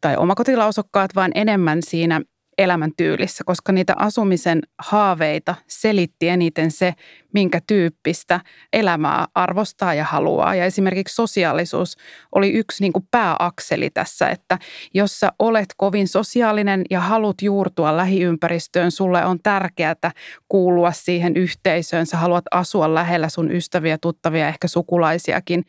tai 0.00 0.16
omakotilausukkaat, 0.16 1.10
vaan 1.14 1.32
enemmän 1.34 1.78
siinä 1.82 2.20
elämäntyylissä, 2.58 3.44
koska 3.46 3.72
niitä 3.72 3.94
asumisen 3.96 4.62
haaveita 4.78 5.54
selitti 5.66 6.28
eniten 6.28 6.70
se, 6.70 6.94
minkä 7.34 7.60
tyyppistä 7.66 8.40
elämää 8.72 9.26
arvostaa 9.34 9.94
ja 9.94 10.04
haluaa. 10.04 10.54
Ja 10.54 10.64
esimerkiksi 10.64 11.14
sosiaalisuus 11.14 11.96
oli 12.34 12.52
yksi 12.52 12.82
niin 12.82 12.92
kuin 12.92 13.08
pääakseli 13.10 13.90
tässä, 13.90 14.28
että 14.28 14.58
jos 14.94 15.20
sä 15.20 15.32
olet 15.38 15.68
kovin 15.76 16.08
sosiaalinen 16.08 16.84
ja 16.90 17.00
haluat 17.00 17.42
juurtua 17.42 17.96
lähiympäristöön, 17.96 18.90
sulle 18.90 19.24
on 19.24 19.38
tärkeää 19.42 20.10
kuulua 20.48 20.92
siihen 20.92 21.36
yhteisöön, 21.36 22.06
sä 22.06 22.16
haluat 22.16 22.44
asua 22.50 22.94
lähellä 22.94 23.28
sun 23.28 23.52
ystäviä, 23.52 23.98
tuttavia, 23.98 24.48
ehkä 24.48 24.68
sukulaisiakin, 24.68 25.64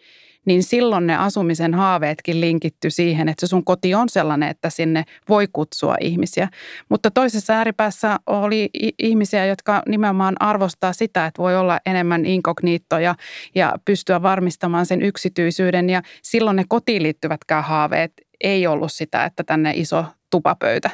niin 0.46 0.64
silloin 0.64 1.08
ne 1.08 1.18
asumisen 1.18 1.74
haaveetkin 1.74 2.42
linkitty 2.42 2.90
siihen, 2.90 3.30
että 3.30 3.46
se 3.46 3.50
sun 3.50 3.64
koti 3.64 3.96
on 3.96 4.10
sellainen, 4.10 4.50
että 4.50 4.70
sinne 4.70 5.04
voi 5.30 5.48
kutsua 5.54 5.96
ihmisiä. 6.02 6.48
Mutta 6.90 7.12
toisessa 7.12 7.54
ääripäässä 7.54 8.20
oli 8.28 8.70
ihmisiä, 9.00 9.46
jotka 9.46 9.84
nimenomaan 9.88 10.36
arvostaa 10.40 10.94
sitä, 10.94 11.26
että 11.26 11.42
voi 11.42 11.58
olla 11.58 11.80
enemmän 11.86 12.26
inkogniittoja 12.26 13.16
ja 13.56 13.76
pystyä 13.86 14.22
varmistamaan 14.22 14.86
sen 14.86 15.02
yksityisyyden. 15.02 15.90
Ja 15.90 16.02
silloin 16.22 16.56
ne 16.56 16.64
kotiin 16.68 17.04
liittyvätkään 17.04 17.64
haaveet 17.64 18.14
ei 18.42 18.68
ollut 18.68 18.92
sitä, 18.92 19.26
että 19.26 19.44
tänne 19.44 19.72
iso 19.76 20.06
tupapöytä 20.30 20.90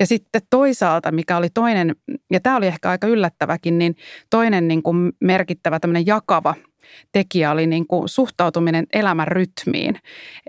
ja 0.00 0.06
sitten 0.06 0.42
toisaalta, 0.50 1.12
mikä 1.12 1.36
oli 1.36 1.50
toinen, 1.50 1.96
ja 2.30 2.40
tämä 2.40 2.56
oli 2.56 2.66
ehkä 2.66 2.90
aika 2.90 3.06
yllättäväkin, 3.06 3.78
niin 3.78 3.96
toinen 4.30 4.68
niin 4.68 4.82
kuin 4.82 5.12
merkittävä 5.20 5.80
tämmöinen 5.80 6.06
jakava 6.06 6.54
tekijä 7.12 7.50
oli 7.50 7.66
niin 7.66 7.86
kuin 7.86 8.08
suhtautuminen 8.08 8.86
elämän 8.92 9.28
rytmiin. 9.28 9.98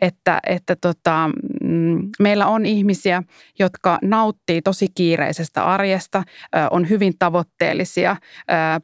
Että, 0.02 0.40
että 0.48 0.76
tota, 0.76 1.30
meillä 2.20 2.48
on 2.48 2.66
ihmisiä, 2.66 3.24
jotka 3.60 4.00
nauttii 4.02 4.62
tosi 4.62 4.88
kiireisestä 4.96 5.64
arjesta, 5.64 6.24
on 6.72 6.90
hyvin 6.90 7.14
tavoitteellisia, 7.20 8.16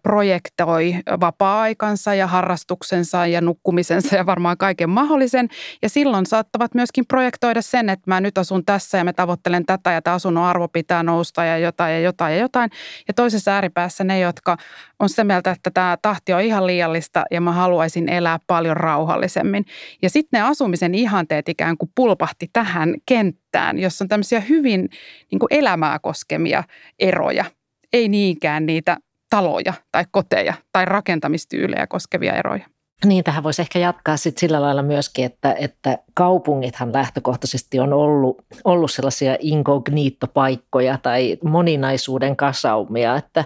projektoi 0.04 0.96
vapaa-aikansa 1.22 2.14
ja 2.14 2.28
harrastuksensa 2.28 3.28
ja 3.28 3.42
nukkumisensa 3.42 4.16
ja 4.16 4.26
varmaan 4.26 4.58
kaiken 4.58 4.90
mahdollisen. 4.90 5.50
Ja 5.82 5.90
silloin 5.90 6.26
saattavat 6.26 6.76
myöskin 6.76 7.06
projektoida 7.08 7.62
sen, 7.62 7.90
että 7.90 8.12
mä 8.12 8.22
nyt 8.22 8.38
asun 8.38 8.66
tässä 8.66 8.98
ja 8.98 9.04
mä 9.04 9.14
tavoittelen 9.14 9.66
tätä 9.66 9.92
ja 9.92 10.02
tämä 10.02 10.14
asunnon 10.14 10.44
arvo 10.44 10.68
pitää 10.68 11.04
nousta 11.04 11.46
ja 11.46 11.58
jotain 11.58 11.94
ja 11.94 12.00
jotain 12.00 12.34
ja 12.34 12.40
jotain. 12.40 12.70
Ja 13.08 13.14
toisessa 13.14 13.52
ääripäässä 13.52 14.04
ne, 14.04 14.20
jotka 14.20 14.58
on 15.00 15.10
sitä 15.10 15.24
mieltä, 15.24 15.52
että 15.52 15.72
tämä 15.74 15.98
tahti 16.02 16.34
on 16.34 16.42
ihan 16.42 16.68
liiallista 16.68 17.24
ja 17.32 17.42
mä 17.42 17.52
haluaisin 17.52 18.10
elää 18.10 18.40
paljon 18.48 18.78
rauhallisemmin. 18.78 19.66
Ja 20.02 20.10
sitten 20.10 20.40
ne 20.40 20.48
asumisen 20.48 20.96
ihanteet 20.96 21.50
ikään 21.50 21.78
kuin 21.78 21.92
pulpahti 21.96 22.50
tähän 22.54 22.73
kenttään, 23.06 23.80
jossa 23.80 24.06
on 24.06 24.10
tämmöisiä 24.10 24.40
hyvin 24.40 24.90
niin 25.32 25.40
kuin 25.40 25.48
elämää 25.52 26.00
koskemia 26.00 26.64
eroja. 27.00 27.46
Ei 27.94 28.10
niinkään 28.10 28.66
niitä 28.66 28.98
taloja 29.30 29.74
tai 29.92 30.06
koteja 30.12 30.54
tai 30.72 30.86
rakentamistyylejä 30.86 31.88
koskevia 31.88 32.34
eroja. 32.34 32.73
Niin, 33.06 33.24
tähän 33.24 33.44
voisi 33.44 33.62
ehkä 33.62 33.80
jatkaa 33.80 34.18
sit 34.18 34.38
sillä 34.38 34.62
lailla 34.62 34.82
myöskin, 34.82 35.26
että, 35.26 35.56
että 35.60 35.98
kaupungithan 36.14 36.94
lähtökohtaisesti 36.94 37.80
on 37.80 37.94
ollut, 37.94 38.46
ollut 38.64 38.92
sellaisia 38.92 39.38
inkognito-paikkoja 39.40 40.98
tai 40.98 41.38
moninaisuuden 41.44 42.36
kasaumia, 42.36 43.16
että, 43.16 43.46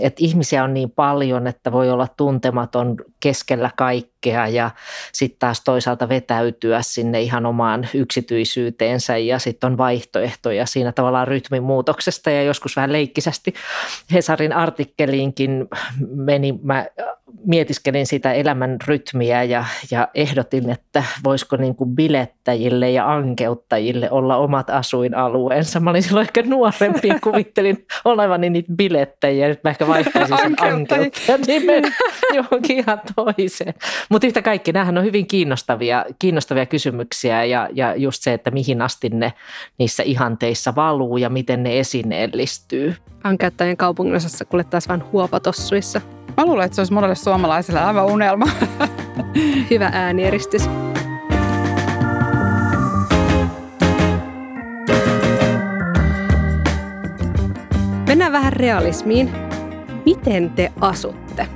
että 0.00 0.24
ihmisiä 0.24 0.64
on 0.64 0.74
niin 0.74 0.90
paljon, 0.90 1.46
että 1.46 1.72
voi 1.72 1.90
olla 1.90 2.08
tuntematon 2.16 2.96
keskellä 3.20 3.70
kaikkea 3.76 4.48
ja 4.48 4.70
sitten 5.12 5.38
taas 5.38 5.60
toisaalta 5.64 6.08
vetäytyä 6.08 6.82
sinne 6.82 7.20
ihan 7.20 7.46
omaan 7.46 7.88
yksityisyyteensä 7.94 9.16
ja 9.16 9.38
sitten 9.38 9.72
on 9.72 9.78
vaihtoehtoja 9.78 10.66
siinä 10.66 10.92
tavallaan 10.92 11.28
rytmin 11.28 11.62
muutoksesta 11.62 12.30
ja 12.30 12.42
joskus 12.42 12.76
vähän 12.76 12.92
leikkisästi 12.92 13.54
Hesarin 14.12 14.52
artikkeliinkin 14.52 15.68
meni, 16.14 16.54
mä 16.62 16.86
mietiskelin 17.46 18.06
sitä 18.06 18.32
elämän 18.32 18.76
rytmiä 18.86 19.42
ja, 19.42 19.64
ja 19.90 20.08
ehdotin, 20.14 20.70
että 20.70 21.04
voisiko 21.24 21.56
niin 21.56 21.76
kuin 21.76 21.96
bilettäjille 21.96 22.90
ja 22.90 23.12
ankeuttajille 23.12 24.10
olla 24.10 24.36
omat 24.36 24.70
asuinalueensa. 24.70 25.80
Mä 25.80 25.90
olin 25.90 26.02
silloin 26.02 26.24
ehkä 26.24 26.42
nuorempi 26.42 27.08
ja 27.08 27.18
kuvittelin 27.22 27.86
olevani 28.04 28.50
niitä 28.50 28.72
bilettäjiä. 28.76 29.48
Nyt 29.48 29.64
mä 29.64 29.70
ehkä 29.70 29.86
vaihtaisin 29.86 30.38
sen 30.38 30.54
ankeuttajan 30.60 31.40
nimen 31.46 31.84
johonkin 32.34 32.78
ihan 32.78 33.00
toiseen. 33.16 33.74
Mutta 34.08 34.26
yhtä 34.26 34.42
kaikki, 34.42 34.72
näähän 34.72 34.98
on 34.98 35.04
hyvin 35.04 35.26
kiinnostavia, 35.26 36.04
kiinnostavia 36.18 36.66
kysymyksiä 36.66 37.44
ja, 37.44 37.68
ja 37.72 37.94
just 37.96 38.22
se, 38.22 38.32
että 38.32 38.50
mihin 38.50 38.82
asti 38.82 39.08
ne 39.08 39.32
niissä 39.78 40.02
ihanteissa 40.02 40.74
valuu 40.74 41.16
ja 41.16 41.30
miten 41.30 41.62
ne 41.62 41.78
esineellistyy. 41.78 42.96
Ankeuttajien 43.24 43.76
kaupunginosassa 43.76 44.44
kuljettaisiin 44.44 44.88
vain 44.88 45.12
huopatossuissa. 45.12 46.00
Mä 46.36 46.46
luulen, 46.46 46.64
että 46.64 46.76
se 46.76 46.80
olisi 46.80 46.92
monelle 46.92 47.14
suomalaiselle 47.14 47.80
aivan 47.80 48.06
unelma. 48.06 48.46
Hyvä 49.70 49.90
äänieristys. 49.92 50.68
Mennään 58.06 58.32
vähän 58.32 58.52
realismiin. 58.52 59.30
Miten 60.06 60.50
te 60.50 60.72
asutta? 60.80 61.46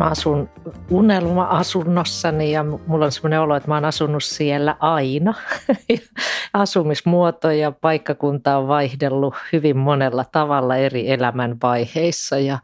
Mä 0.00 0.04
asun 0.04 0.48
unelma-asunnossani 0.90 2.52
ja 2.52 2.64
mulla 2.64 3.04
on 3.04 3.12
semmoinen 3.12 3.40
olo, 3.40 3.56
että 3.56 3.68
mä 3.68 3.74
oon 3.74 3.84
asunut 3.84 4.24
siellä 4.24 4.76
aina. 4.80 5.34
Asumismuoto 6.52 7.50
ja 7.50 7.72
paikkakunta 7.72 8.56
on 8.56 8.68
vaihdellut 8.68 9.34
hyvin 9.52 9.76
monella 9.76 10.24
tavalla 10.32 10.76
eri 10.76 11.10
elämän 11.10 11.56
vaiheissa 11.62 12.38
ja 12.38 12.58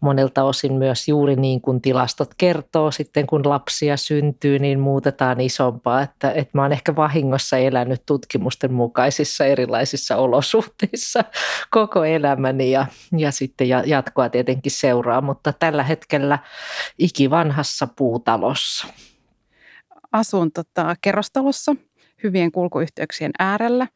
monelta 0.00 0.44
osin 0.44 0.72
myös 0.72 1.08
juuri 1.08 1.36
niin 1.36 1.60
kuin 1.60 1.80
tilastot 1.80 2.30
kertoo 2.38 2.90
sitten 2.90 3.26
kun 3.26 3.48
lapsia 3.48 3.96
syntyy, 3.96 4.58
niin 4.58 4.80
muutetaan 4.80 5.40
isompaa. 5.40 6.02
Että, 6.02 6.30
että 6.30 6.50
mä 6.52 6.62
oon 6.62 6.72
ehkä 6.72 6.96
vahingossa 6.96 7.56
elänyt 7.56 8.02
tutkimusten 8.06 8.72
mukaisissa 8.72 9.44
erilaisissa 9.44 10.16
olosuhteissa 10.16 11.24
koko 11.70 12.04
elämäni 12.04 12.70
ja, 12.70 12.86
ja 13.16 13.30
sitten 13.30 13.68
jatkoa 13.68 14.28
tietenkin 14.28 14.72
seuraa, 14.72 15.20
mutta 15.20 15.52
tällä 15.52 15.82
hetkellä 15.82 16.38
ikivanhassa 17.66 17.86
puutalossa. 17.86 18.86
Asun 20.12 20.52
tota, 20.52 20.96
kerrostalossa 21.00 21.76
hyvien 22.22 22.52
kulkuyhteyksien 22.52 23.30
äärellä 23.38 23.86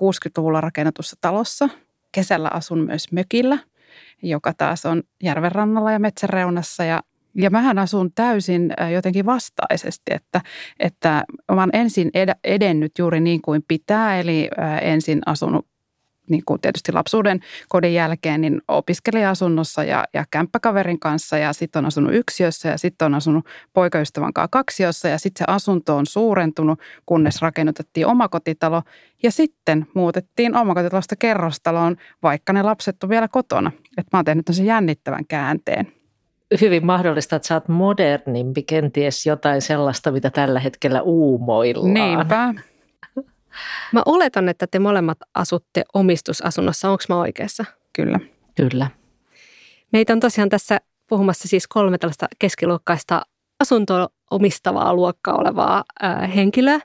60-luvulla 0.00 0.60
rakennetussa 0.60 1.16
talossa. 1.20 1.68
Kesällä 2.12 2.48
asun 2.52 2.78
myös 2.78 3.12
mökillä, 3.12 3.58
joka 4.22 4.52
taas 4.54 4.86
on 4.86 5.02
järvenrannalla 5.22 5.92
ja 5.92 5.98
metsäreunassa 5.98 6.84
ja 6.84 7.02
ja 7.34 7.50
mähän 7.50 7.78
asun 7.78 8.10
täysin 8.14 8.72
jotenkin 8.92 9.26
vastaisesti, 9.26 10.02
että, 10.10 10.40
että 10.78 11.24
oon 11.48 11.70
ensin 11.72 12.10
edennyt 12.44 12.92
juuri 12.98 13.20
niin 13.20 13.42
kuin 13.42 13.62
pitää, 13.68 14.20
eli 14.20 14.50
ensin 14.82 15.20
asunut 15.26 15.66
niin 16.30 16.42
kuin 16.46 16.60
tietysti 16.60 16.92
lapsuuden 16.92 17.40
kodin 17.68 17.94
jälkeen 17.94 18.40
niin 18.40 18.62
opiskelija-asunnossa 18.68 19.84
ja, 19.84 20.04
ja 20.14 20.24
kämppäkaverin 20.30 21.00
kanssa 21.00 21.38
ja 21.38 21.52
sitten 21.52 21.80
on 21.80 21.86
asunut 21.86 22.14
yksiössä 22.14 22.68
ja 22.68 22.78
sitten 22.78 23.06
on 23.06 23.14
asunut 23.14 23.46
poikaystävän 23.72 24.32
kanssa 24.32 24.48
kaksiossa 24.50 25.08
ja 25.08 25.18
sitten 25.18 25.44
se 25.46 25.52
asunto 25.52 25.96
on 25.96 26.06
suurentunut, 26.06 26.80
kunnes 27.06 27.42
rakennutettiin 27.42 28.06
omakotitalo 28.06 28.82
ja 29.22 29.32
sitten 29.32 29.86
muutettiin 29.94 30.56
omakotitalosta 30.56 31.16
kerrostaloon, 31.16 31.96
vaikka 32.22 32.52
ne 32.52 32.62
lapset 32.62 33.02
on 33.04 33.10
vielä 33.10 33.28
kotona. 33.28 33.72
Että 33.98 34.16
mä 34.16 34.18
oon 34.18 34.24
tehnyt 34.24 34.46
sen 34.50 34.66
jännittävän 34.66 35.26
käänteen 35.26 35.92
hyvin 36.60 36.86
mahdollista, 36.86 37.36
että 37.36 37.48
sä 37.48 37.54
oot 37.54 37.68
modernimpi, 37.68 38.62
kenties 38.62 39.26
jotain 39.26 39.62
sellaista, 39.62 40.12
mitä 40.12 40.30
tällä 40.30 40.60
hetkellä 40.60 41.02
uumoillaan. 41.02 41.94
Niinpä. 41.94 42.54
Mä 43.92 44.02
oletan, 44.06 44.48
että 44.48 44.66
te 44.66 44.78
molemmat 44.78 45.18
asutte 45.34 45.84
omistusasunnossa. 45.94 46.90
Onko 46.90 47.04
mä 47.08 47.20
oikeassa? 47.20 47.64
Kyllä. 47.92 48.20
Kyllä. 48.56 48.90
Meitä 49.92 50.12
on 50.12 50.20
tosiaan 50.20 50.48
tässä 50.48 50.80
puhumassa 51.08 51.48
siis 51.48 51.68
kolme 51.68 51.98
tällaista 51.98 52.26
keskiluokkaista 52.38 53.22
asuntoa 53.60 54.08
omistavaa 54.30 54.94
luokkaa 54.94 55.36
olevaa 55.36 55.84
ää, 56.00 56.26
henkilöä. 56.26 56.80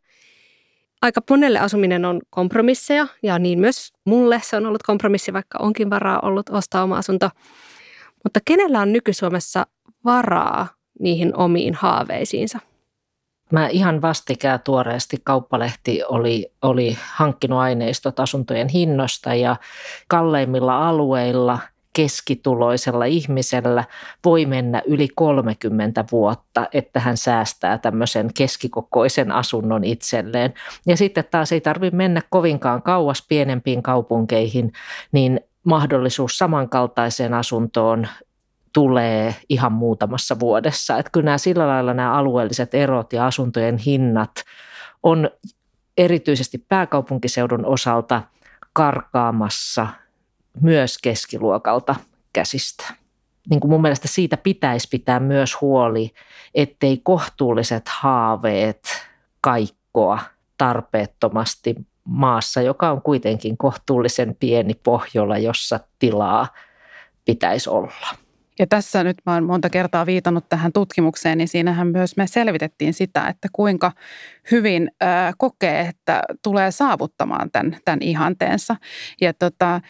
Aika 1.02 1.22
monelle 1.30 1.60
asuminen 1.60 2.06
on 2.06 2.22
kompromisseja 2.30 3.08
ja 3.24 3.40
niin 3.40 3.60
myös 3.60 3.94
mulle 4.06 4.42
se 4.44 4.58
on 4.58 4.66
ollut 4.66 4.84
kompromissi, 4.84 5.34
vaikka 5.34 5.58
onkin 5.62 5.90
varaa 5.90 6.20
ollut 6.20 6.50
ostaa 6.50 6.84
oma 6.84 6.98
asunto. 6.98 7.30
Mutta 8.24 8.40
kenellä 8.46 8.82
on 8.82 8.94
nyky-Suomessa 8.94 9.68
varaa 10.06 10.68
niihin 11.00 11.36
omiin 11.36 11.74
haaveisiinsa? 11.74 12.60
Mä 13.52 13.68
ihan 13.68 14.02
vastikään 14.02 14.60
tuoreesti 14.64 15.18
kauppalehti 15.24 16.04
oli, 16.10 16.52
oli 16.62 16.98
hankkinut 17.14 17.60
aineistot 17.60 18.20
asuntojen 18.20 18.68
hinnosta 18.68 19.34
ja 19.34 19.56
kalleimmilla 20.08 20.88
alueilla 20.88 21.60
keskituloisella 21.96 23.06
ihmisellä 23.06 23.84
voi 24.26 24.46
mennä 24.46 24.82
yli 24.86 25.08
30 25.16 26.06
vuotta, 26.12 26.68
että 26.74 27.00
hän 27.00 27.18
säästää 27.18 27.78
tämmöisen 27.78 28.30
keskikokoisen 28.38 29.32
asunnon 29.32 29.84
itselleen. 29.84 30.54
Ja 30.88 30.98
sitten 30.98 31.24
taas 31.32 31.52
ei 31.52 31.62
tarvitse 31.62 31.98
mennä 31.98 32.22
kovinkaan 32.30 32.82
kauas 32.82 33.26
pienempiin 33.28 33.84
kaupunkeihin, 33.84 34.72
niin 35.12 35.40
mahdollisuus 35.64 36.38
samankaltaiseen 36.38 37.34
asuntoon 37.34 38.08
tulee 38.76 39.36
ihan 39.50 39.72
muutamassa 39.72 40.40
vuodessa. 40.40 40.98
Että 40.98 41.10
kyllä 41.14 41.26
nämä 41.26 41.38
sillä 41.38 41.68
lailla 41.68 41.94
nämä 41.94 42.14
alueelliset 42.14 42.74
erot 42.74 43.14
ja 43.14 43.26
asuntojen 43.26 43.78
hinnat 43.78 44.32
on 45.04 45.30
erityisesti 45.98 46.58
pääkaupunkiseudun 46.58 47.66
osalta 47.66 48.22
karkaamassa 48.74 49.88
myös 50.62 50.98
keskiluokalta 50.98 51.96
käsistä. 52.34 52.94
Niin 53.50 53.60
kuin 53.60 53.72
mun 53.72 53.82
mielestä 53.82 54.08
siitä 54.08 54.38
pitäisi 54.38 54.88
pitää 54.92 55.20
myös 55.20 55.62
huoli, 55.62 56.12
ettei 56.56 56.98
kohtuulliset 57.04 57.90
haaveet 57.90 59.08
kaikkoa 59.42 60.20
tarpeettomasti 60.58 61.76
maassa, 62.04 62.62
joka 62.62 62.92
on 62.92 63.02
kuitenkin 63.02 63.58
kohtuullisen 63.58 64.36
pieni 64.40 64.74
pohjola, 64.74 65.38
jossa 65.38 65.80
tilaa 66.00 66.48
pitäisi 67.26 67.70
olla. 67.70 68.25
Ja 68.60 68.68
tässä 68.68 69.04
nyt 69.04 69.18
mä 69.26 69.34
oon 69.34 69.44
monta 69.44 69.70
kertaa 69.70 70.06
viitannut 70.06 70.50
tähän 70.50 70.74
tutkimukseen, 70.74 71.38
niin 71.38 71.48
siinähän 71.48 71.88
myös 71.88 72.18
me 72.18 72.28
selvitettiin 72.28 72.94
sitä, 72.94 73.28
että 73.28 73.48
kuinka 73.54 73.92
hyvin 74.52 74.92
kokee, 75.38 75.82
että 75.82 76.22
tulee 76.44 76.72
saavuttamaan 76.72 77.52
tämän, 77.52 77.78
tämän 77.86 78.02
ihanteensa. 78.02 78.76
Ja 79.22 79.34
tota, 79.34 79.82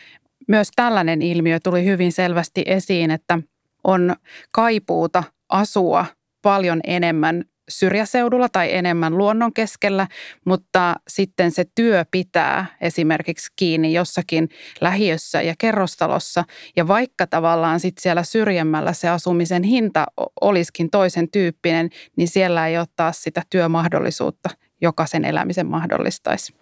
myös 0.48 0.70
tällainen 0.76 1.22
ilmiö 1.22 1.60
tuli 1.64 1.86
hyvin 1.86 2.12
selvästi 2.12 2.64
esiin, 2.66 3.12
että 3.12 3.40
on 3.84 4.16
kaipuuta 4.52 5.24
asua 5.50 6.06
paljon 6.42 6.80
enemmän 6.84 7.46
syrjäseudulla 7.70 8.50
tai 8.50 8.74
enemmän 8.74 9.18
luonnon 9.18 9.54
keskellä, 9.54 10.08
mutta 10.46 10.96
sitten 11.08 11.52
se 11.52 11.66
työ 11.76 12.06
pitää 12.12 12.66
esimerkiksi 12.82 13.52
kiinni 13.56 13.94
jossakin 13.94 14.50
lähiössä 14.82 15.42
ja 15.42 15.54
kerrostalossa. 15.58 16.44
Ja 16.76 16.88
vaikka 16.88 17.28
tavallaan 17.28 17.80
sitten 17.80 18.02
siellä 18.02 18.24
syrjemmällä 18.24 18.94
se 18.94 19.10
asumisen 19.10 19.64
hinta 19.64 20.06
olisikin 20.42 20.90
toisen 20.90 21.32
tyyppinen, 21.32 21.90
niin 22.18 22.28
siellä 22.28 22.68
ei 22.68 22.78
ole 22.78 22.88
taas 22.96 23.24
sitä 23.24 23.42
työmahdollisuutta, 23.50 24.50
joka 24.82 25.06
sen 25.06 25.26
elämisen 25.26 25.68
mahdollistaisi. 25.68 26.54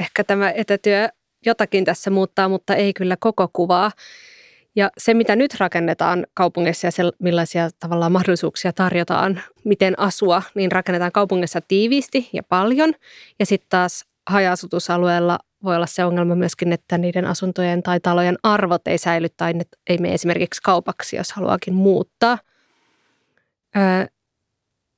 Ehkä 0.00 0.24
tämä 0.24 0.50
etätyö 0.50 1.08
jotakin 1.46 1.84
tässä 1.84 2.10
muuttaa, 2.10 2.48
mutta 2.48 2.74
ei 2.74 2.92
kyllä 2.92 3.16
koko 3.20 3.48
kuvaa. 3.52 3.90
Ja 4.76 4.90
se, 4.98 5.14
mitä 5.14 5.36
nyt 5.36 5.54
rakennetaan 5.60 6.26
kaupungissa 6.34 6.86
ja 6.86 6.90
se, 6.90 7.02
millaisia 7.18 7.70
tavallaan 7.80 8.12
mahdollisuuksia 8.12 8.72
tarjotaan, 8.72 9.40
miten 9.64 9.98
asua, 9.98 10.42
niin 10.54 10.72
rakennetaan 10.72 11.12
kaupungissa 11.12 11.60
tiiviisti 11.60 12.28
ja 12.32 12.42
paljon. 12.42 12.94
Ja 13.38 13.46
sitten 13.46 13.68
taas 13.70 14.04
haja-asutusalueella 14.30 15.38
voi 15.64 15.76
olla 15.76 15.86
se 15.86 16.04
ongelma 16.04 16.34
myöskin, 16.34 16.72
että 16.72 16.98
niiden 16.98 17.24
asuntojen 17.24 17.82
tai 17.82 18.00
talojen 18.00 18.38
arvot 18.42 18.88
ei 18.88 18.98
säily 18.98 19.28
tai 19.36 19.52
ne 19.52 19.64
ei 19.86 19.98
mene 19.98 20.14
esimerkiksi 20.14 20.62
kaupaksi, 20.62 21.16
jos 21.16 21.32
haluakin 21.32 21.74
muuttaa. 21.74 22.38
Öö, 23.76 24.06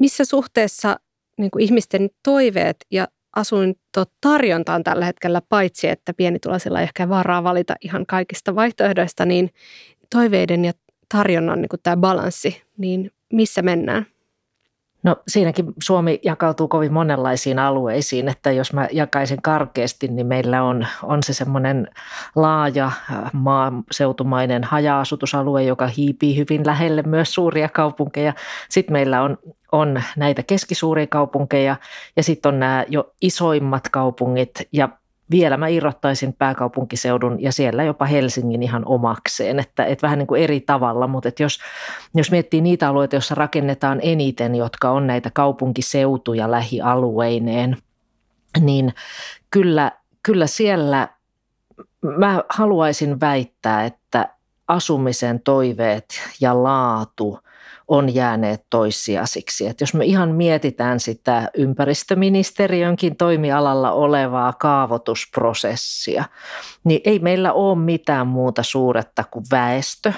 missä 0.01 0.25
suhteessa 0.25 1.01
niin 1.39 1.51
kuin 1.51 1.63
ihmisten 1.63 2.11
toiveet 2.23 2.77
ja 2.91 3.09
asuntotarjonta 3.39 4.75
on 4.75 4.85
tällä 4.85 5.05
hetkellä, 5.05 5.43
paitsi 5.49 5.89
että 5.89 6.15
pienituloisilla 6.15 6.81
ei 6.81 6.85
ehkä 6.85 7.09
varaa 7.09 7.45
valita 7.45 7.75
ihan 7.81 8.07
kaikista 8.07 8.55
vaihtoehdoista, 8.55 9.27
niin 9.27 9.51
toiveiden 10.11 10.65
ja 10.65 10.73
tarjonnan 11.09 11.61
niin 11.61 11.81
tämä 11.83 11.97
balanssi, 11.97 12.63
niin 12.77 13.11
missä 13.33 13.63
mennään? 13.63 14.07
No 15.03 15.17
siinäkin 15.29 15.73
Suomi 15.83 16.21
jakautuu 16.25 16.69
kovin 16.69 16.93
monenlaisiin 16.93 17.59
alueisiin, 17.59 18.29
että 18.29 18.51
jos 18.51 18.73
mä 18.73 18.89
jakaisin 18.93 19.43
karkeasti, 19.43 20.09
niin 20.09 20.27
meillä 20.27 20.63
on, 20.63 20.87
on 21.03 21.23
se 21.23 21.33
semmoinen 21.33 21.89
laaja 22.37 22.87
äh, 22.87 23.31
maaseutumainen 23.33 24.65
haja-asutusalue, 24.65 25.63
joka 25.63 25.87
hiipii 25.87 26.37
hyvin 26.37 26.67
lähelle 26.67 27.03
myös 27.03 27.35
suuria 27.35 27.69
kaupunkeja. 27.69 28.35
Sitten 28.69 28.93
meillä 28.93 29.23
on, 29.23 29.39
on 29.73 30.03
näitä 30.17 30.43
keskisuuria 30.43 31.07
kaupunkeja 31.07 31.77
ja 32.17 32.23
sitten 32.23 32.55
on 32.55 32.61
nämä 32.61 32.85
jo 32.89 33.13
isoimmat 33.21 33.89
kaupungit 33.89 34.51
ja 34.73 34.89
vielä 35.31 35.57
mä 35.57 35.69
irrottaisin 35.69 36.33
pääkaupunkiseudun 36.33 37.43
ja 37.43 37.53
siellä 37.53 37.85
jopa 37.85 38.05
Helsingin 38.05 38.63
ihan 38.63 38.83
omakseen, 38.87 39.59
että, 39.59 39.85
että 39.85 40.07
vähän 40.07 40.19
niin 40.19 40.27
kuin 40.27 40.43
eri 40.43 40.61
tavalla, 40.61 41.07
mutta 41.07 41.29
että 41.29 41.43
jos, 41.43 41.59
jos 42.15 42.31
miettii 42.31 42.61
niitä 42.61 42.89
alueita, 42.89 43.17
joissa 43.17 43.35
rakennetaan 43.35 43.99
eniten, 44.03 44.55
jotka 44.55 44.91
on 44.91 45.07
näitä 45.07 45.31
kaupunkiseutuja 45.31 46.51
lähialueineen, 46.51 47.77
niin 48.61 48.95
kyllä, 49.51 49.93
kyllä 50.23 50.47
siellä 50.47 51.09
mä 52.19 52.43
haluaisin 52.49 53.21
väittää, 53.21 53.85
että 53.85 54.29
asumisen 54.69 55.41
toiveet 55.41 56.07
ja 56.41 56.63
laatu– 56.63 57.39
on 57.89 58.15
jääneet 58.15 58.65
toissijaisiksi. 58.71 59.67
Että 59.67 59.83
jos 59.83 59.95
me 59.95 60.05
ihan 60.05 60.29
mietitään 60.29 61.01
sitä 61.01 61.51
ympäristöministeriönkin 61.55 63.17
toimialalla 63.17 63.93
olevaa 63.93 64.53
kaavoitusprosessia, 64.53 66.25
niin 66.85 67.01
ei 67.05 67.19
meillä 67.19 67.53
ole 67.53 67.79
mitään 67.79 68.27
muuta 68.27 68.63
suuretta 68.63 69.25
kuin 69.31 69.45
väestö, 69.51 70.13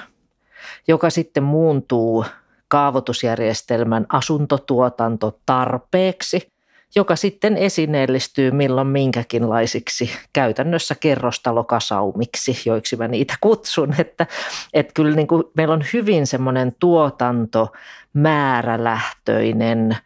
joka 0.88 1.10
sitten 1.10 1.42
muuntuu 1.42 2.24
kaavoitusjärjestelmän 2.68 4.06
asuntotuotanto 4.08 5.38
tarpeeksi– 5.46 6.40
joka 6.94 7.16
sitten 7.16 7.56
esineellistyy 7.56 8.50
milloin 8.50 8.86
minkäkinlaisiksi 8.86 10.10
käytännössä 10.32 10.94
kerrostalokasaumiksi, 11.00 12.56
joiksi 12.66 12.96
mä 12.96 13.08
niitä 13.08 13.34
kutsun. 13.40 13.94
Että, 13.98 14.26
että 14.72 14.92
kyllä 14.94 15.16
niin 15.16 15.26
kuin 15.26 15.44
meillä 15.56 15.74
on 15.74 15.84
hyvin 15.92 16.26
semmoinen 16.26 16.76
tuotanto 16.80 17.72
määrälähtöinen 18.12 19.96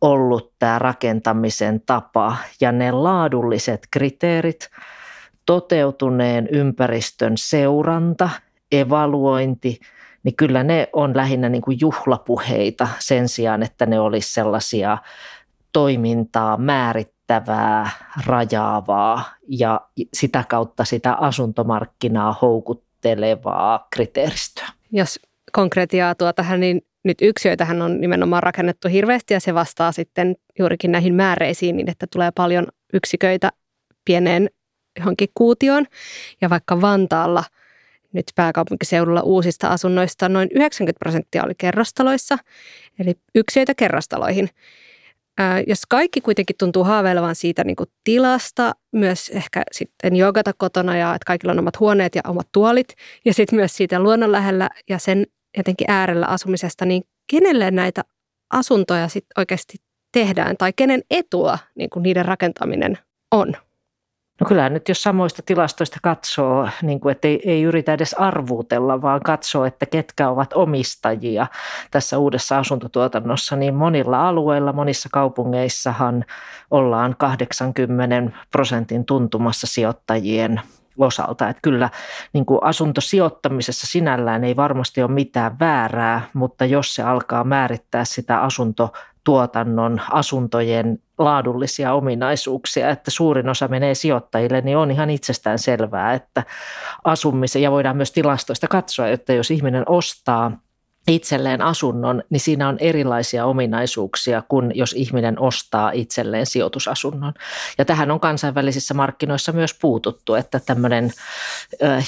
ollut 0.00 0.52
tämä 0.58 0.78
rakentamisen 0.78 1.80
tapa 1.86 2.36
ja 2.60 2.72
ne 2.72 2.92
laadulliset 2.92 3.88
kriteerit, 3.90 4.68
toteutuneen 5.46 6.48
ympäristön 6.52 7.32
seuranta, 7.36 8.28
evaluointi, 8.72 9.80
niin 10.22 10.36
kyllä 10.36 10.62
ne 10.62 10.88
on 10.92 11.16
lähinnä 11.16 11.48
niin 11.48 11.62
kuin 11.62 11.78
juhlapuheita 11.80 12.88
sen 12.98 13.28
sijaan, 13.28 13.62
että 13.62 13.86
ne 13.86 14.00
olisi 14.00 14.32
sellaisia 14.32 14.98
toimintaa 15.78 16.56
määrittävää, 16.56 17.90
rajaavaa 18.26 19.24
ja 19.48 19.80
sitä 20.14 20.44
kautta 20.48 20.84
sitä 20.84 21.12
asuntomarkkinaa 21.12 22.38
houkuttelevaa 22.42 23.86
kriteeristöä. 23.90 24.68
Jos 24.92 25.20
konkretiaa 25.52 26.14
tuo 26.14 26.32
tähän, 26.32 26.60
niin 26.60 26.82
nyt 27.04 27.18
yksiöitähän 27.22 27.82
on 27.82 28.00
nimenomaan 28.00 28.42
rakennettu 28.42 28.88
hirveästi 28.88 29.34
ja 29.34 29.40
se 29.40 29.54
vastaa 29.54 29.92
sitten 29.92 30.36
juurikin 30.58 30.92
näihin 30.92 31.14
määreisiin 31.14 31.76
niin, 31.76 31.90
että 31.90 32.06
tulee 32.12 32.30
paljon 32.34 32.66
yksiköitä 32.92 33.50
pieneen 34.04 34.50
johonkin 34.98 35.28
kuutioon. 35.34 35.86
Ja 36.40 36.50
vaikka 36.50 36.80
Vantaalla 36.80 37.44
nyt 38.12 38.26
pääkaupunkiseudulla 38.34 39.20
uusista 39.22 39.68
asunnoista 39.68 40.28
noin 40.28 40.48
90 40.54 40.98
prosenttia 40.98 41.44
oli 41.44 41.54
kerrostaloissa, 41.58 42.38
eli 42.98 43.14
yksiöitä 43.34 43.74
kerrostaloihin, 43.74 44.48
jos 45.66 45.86
kaikki 45.88 46.20
kuitenkin 46.20 46.56
tuntuu 46.58 46.84
haaveilevan 46.84 47.34
siitä 47.34 47.64
niin 47.64 47.76
kuin 47.76 47.88
tilasta, 48.04 48.72
myös 48.92 49.28
ehkä 49.28 49.62
sitten 49.72 50.16
jogata 50.16 50.52
kotona 50.52 50.96
ja 50.96 51.14
että 51.14 51.26
kaikilla 51.26 51.52
on 51.52 51.58
omat 51.58 51.80
huoneet 51.80 52.14
ja 52.14 52.22
omat 52.26 52.48
tuolit 52.52 52.88
ja 53.24 53.34
sitten 53.34 53.56
myös 53.56 53.76
siitä 53.76 54.00
luonnon 54.00 54.32
lähellä 54.32 54.70
ja 54.88 54.98
sen 54.98 55.26
jotenkin 55.56 55.90
äärellä 55.90 56.26
asumisesta, 56.26 56.84
niin 56.84 57.02
kenelle 57.30 57.70
näitä 57.70 58.04
asuntoja 58.52 59.08
sitten 59.08 59.40
oikeasti 59.40 59.78
tehdään 60.12 60.56
tai 60.56 60.72
kenen 60.76 61.02
etua 61.10 61.58
niin 61.74 61.90
kuin 61.90 62.02
niiden 62.02 62.24
rakentaminen 62.24 62.98
on? 63.32 63.54
No 64.40 64.46
kyllä 64.48 64.68
nyt 64.68 64.88
jos 64.88 65.02
samoista 65.02 65.42
tilastoista 65.46 65.98
katsoo, 66.02 66.68
niin 66.82 67.00
kuin, 67.00 67.12
että 67.12 67.28
ei, 67.28 67.40
ei 67.44 67.62
yritä 67.62 67.92
edes 67.92 68.14
arvuutella, 68.14 69.02
vaan 69.02 69.20
katsoo, 69.20 69.64
että 69.64 69.86
ketkä 69.86 70.28
ovat 70.28 70.52
omistajia 70.52 71.46
tässä 71.90 72.18
uudessa 72.18 72.58
asuntotuotannossa, 72.58 73.56
niin 73.56 73.74
monilla 73.74 74.28
alueilla, 74.28 74.72
monissa 74.72 75.08
kaupungeissahan 75.12 76.24
ollaan 76.70 77.14
80 77.18 78.38
prosentin 78.50 79.04
tuntumassa 79.04 79.66
sijoittajien 79.66 80.60
osalta. 80.98 81.48
Että 81.48 81.62
kyllä 81.62 81.90
niin 82.32 82.46
kuin 82.46 82.62
asuntosijoittamisessa 82.62 83.86
sinällään 83.86 84.44
ei 84.44 84.56
varmasti 84.56 85.02
ole 85.02 85.10
mitään 85.10 85.58
väärää, 85.58 86.22
mutta 86.32 86.64
jos 86.64 86.94
se 86.94 87.02
alkaa 87.02 87.44
määrittää 87.44 88.04
sitä 88.04 88.40
asunto 88.40 88.92
tuotannon, 89.28 90.00
asuntojen 90.10 90.98
laadullisia 91.18 91.92
ominaisuuksia, 91.92 92.90
että 92.90 93.10
suurin 93.10 93.48
osa 93.48 93.68
menee 93.68 93.94
sijoittajille, 93.94 94.60
niin 94.60 94.76
on 94.76 94.90
ihan 94.90 95.10
itsestään 95.10 95.58
selvää, 95.58 96.12
että 96.14 96.42
asumisen, 97.04 97.62
ja 97.62 97.70
voidaan 97.70 97.96
myös 97.96 98.12
tilastoista 98.12 98.68
katsoa, 98.68 99.08
että 99.08 99.32
jos 99.32 99.50
ihminen 99.50 99.82
ostaa 99.88 100.52
itselleen 101.08 101.62
asunnon, 101.62 102.22
niin 102.30 102.40
siinä 102.40 102.68
on 102.68 102.76
erilaisia 102.80 103.44
ominaisuuksia 103.44 104.42
kuin 104.48 104.72
jos 104.74 104.92
ihminen 104.92 105.40
ostaa 105.40 105.90
itselleen 105.90 106.46
sijoitusasunnon. 106.46 107.32
Ja 107.78 107.84
tähän 107.84 108.10
on 108.10 108.20
kansainvälisissä 108.20 108.94
markkinoissa 108.94 109.52
myös 109.52 109.74
puututtu, 109.74 110.34
että 110.34 110.60
tämmöinen 110.60 111.12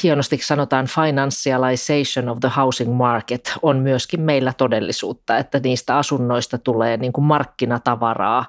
hienosti 0.03 0.39
sanotaan 0.43 0.87
financialization 0.87 2.29
of 2.29 2.41
the 2.41 2.51
housing 2.57 2.97
market 2.97 3.53
on 3.63 3.77
myöskin 3.77 4.21
meillä 4.21 4.53
todellisuutta, 4.53 5.39
että 5.39 5.61
niistä 5.61 5.97
asunnoista 5.97 6.59
tulee 6.59 6.97
niin 6.97 7.13
kuin 7.13 7.25
markkinatavaraa 7.25 8.45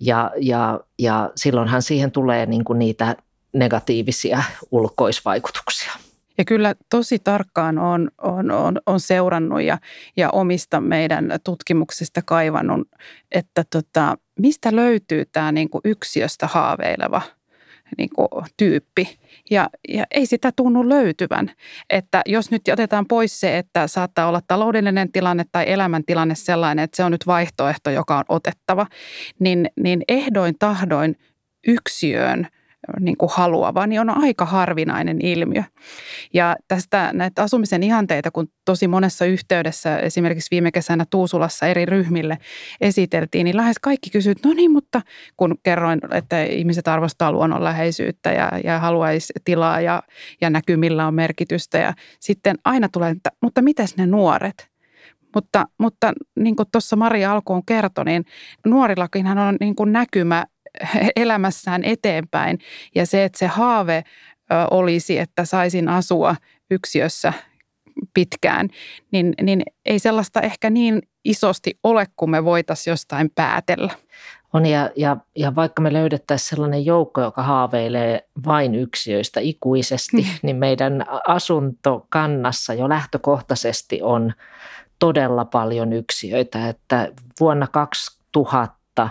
ja, 0.00 0.30
ja, 0.40 0.80
ja 0.98 1.30
silloinhan 1.36 1.82
siihen 1.82 2.10
tulee 2.10 2.46
niin 2.46 2.64
kuin 2.64 2.78
niitä 2.78 3.16
negatiivisia 3.52 4.42
ulkoisvaikutuksia. 4.70 5.92
Ja 6.38 6.44
kyllä 6.44 6.74
tosi 6.90 7.18
tarkkaan 7.18 7.78
on, 7.78 8.10
on, 8.18 8.50
on, 8.50 8.80
on 8.86 9.00
seurannut 9.00 9.62
ja, 9.62 9.78
ja 10.16 10.30
omista 10.30 10.80
meidän 10.80 11.32
tutkimuksista 11.44 12.22
kaivannut, 12.22 12.88
että 13.32 13.64
tota, 13.72 14.18
mistä 14.38 14.76
löytyy 14.76 15.24
tämä 15.32 15.52
niin 15.52 15.70
kuin 15.70 15.80
yksiöstä 15.84 16.46
haaveileva 16.46 17.22
kuin 18.14 18.44
tyyppi. 18.56 19.18
Ja, 19.50 19.70
ja 19.88 20.04
ei 20.10 20.26
sitä 20.26 20.52
tunnu 20.56 20.88
löytyvän. 20.88 21.50
Että 21.90 22.22
jos 22.26 22.50
nyt 22.50 22.62
otetaan 22.72 23.06
pois 23.06 23.40
se, 23.40 23.58
että 23.58 23.86
saattaa 23.86 24.28
olla 24.28 24.40
taloudellinen 24.46 25.12
tilanne 25.12 25.44
tai 25.52 25.64
elämäntilanne 25.70 26.34
sellainen, 26.34 26.82
että 26.82 26.96
se 26.96 27.04
on 27.04 27.12
nyt 27.12 27.26
vaihtoehto, 27.26 27.90
joka 27.90 28.18
on 28.18 28.24
otettava, 28.28 28.86
niin, 29.38 29.70
niin 29.80 30.02
ehdoin 30.08 30.54
tahdoin 30.58 31.16
yksiöön– 31.66 32.46
niin 33.00 33.16
kuin 33.16 33.30
haluava, 33.34 33.86
niin 33.86 34.00
on 34.00 34.10
aika 34.10 34.44
harvinainen 34.44 35.24
ilmiö. 35.24 35.62
Ja 36.34 36.56
tästä 36.68 37.10
näitä 37.12 37.42
asumisen 37.42 37.82
ihanteita, 37.82 38.30
kun 38.30 38.48
tosi 38.64 38.88
monessa 38.88 39.24
yhteydessä, 39.24 39.98
esimerkiksi 39.98 40.50
viime 40.50 40.72
kesänä 40.72 41.04
Tuusulassa 41.10 41.66
eri 41.66 41.86
ryhmille 41.86 42.38
esiteltiin, 42.80 43.44
niin 43.44 43.56
lähes 43.56 43.78
kaikki 43.78 44.10
kysyivät, 44.10 44.44
no 44.44 44.52
niin, 44.52 44.72
mutta 44.72 45.00
kun 45.36 45.56
kerroin, 45.62 46.00
että 46.12 46.42
ihmiset 46.42 46.88
arvostaa 46.88 47.32
luonnonläheisyyttä 47.32 48.32
ja, 48.32 48.50
ja 48.64 48.78
haluaisi 48.78 49.32
tilaa 49.44 49.80
ja, 49.80 50.02
ja 50.40 50.50
näkymillä 50.50 51.06
on 51.06 51.14
merkitystä. 51.14 51.78
Ja 51.78 51.94
sitten 52.20 52.56
aina 52.64 52.88
tulee, 52.88 53.10
että 53.10 53.30
mutta 53.42 53.62
mitäs 53.62 53.96
ne 53.96 54.06
nuoret? 54.06 54.72
Mutta, 55.34 55.66
mutta 55.78 56.12
niin 56.38 56.56
kuin 56.56 56.68
tuossa 56.72 56.96
Maria 56.96 57.32
alkuun 57.32 57.66
kertoi, 57.66 58.04
niin 58.04 58.24
nuorillakinhan 58.66 59.38
on 59.38 59.56
niin 59.60 59.74
kuin 59.74 59.92
näkymä 59.92 60.44
elämässään 61.16 61.84
eteenpäin. 61.84 62.58
Ja 62.94 63.06
se, 63.06 63.24
että 63.24 63.38
se 63.38 63.46
haave 63.46 64.04
olisi, 64.70 65.18
että 65.18 65.44
saisin 65.44 65.88
asua 65.88 66.36
yksiössä 66.70 67.32
pitkään, 68.14 68.68
niin, 69.10 69.34
niin 69.42 69.62
ei 69.84 69.98
sellaista 69.98 70.40
ehkä 70.40 70.70
niin 70.70 71.02
isosti 71.24 71.78
ole, 71.82 72.06
kuin 72.16 72.30
me 72.30 72.44
voitaisiin 72.44 72.92
jostain 72.92 73.30
päätellä. 73.34 73.90
On 74.52 74.66
ja, 74.66 74.90
ja, 74.96 75.16
ja 75.36 75.54
vaikka 75.54 75.82
me 75.82 75.92
löydettäisiin 75.92 76.48
sellainen 76.48 76.86
joukko, 76.86 77.20
joka 77.20 77.42
haaveilee 77.42 78.28
vain 78.46 78.74
yksiöistä 78.74 79.40
ikuisesti, 79.40 80.16
mm. 80.16 80.28
niin 80.42 80.56
meidän 80.56 81.06
asuntokannassa 81.28 82.74
jo 82.74 82.88
lähtökohtaisesti 82.88 84.02
on 84.02 84.32
todella 84.98 85.44
paljon 85.44 85.92
yksiöitä. 85.92 86.68
Että 86.68 87.12
vuonna 87.40 87.66
2000 87.66 89.08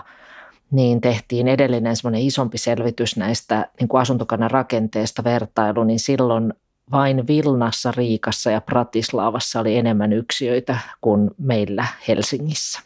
niin 0.72 1.00
tehtiin 1.00 1.48
edellinen 1.48 1.96
semmoinen 1.96 2.22
isompi 2.22 2.58
selvitys 2.58 3.16
näistä 3.16 3.68
niin 3.80 3.88
kuin 3.88 4.00
asuntokannan 4.00 4.50
rakenteesta 4.50 5.24
vertailu, 5.24 5.84
niin 5.84 6.00
silloin 6.00 6.54
vain 6.92 7.26
Vilnassa, 7.26 7.92
Riikassa 7.96 8.50
ja 8.50 8.60
Pratislavassa 8.60 9.60
oli 9.60 9.76
enemmän 9.76 10.12
yksiöitä 10.12 10.78
kuin 11.00 11.30
meillä 11.38 11.86
Helsingissä. 12.08 12.80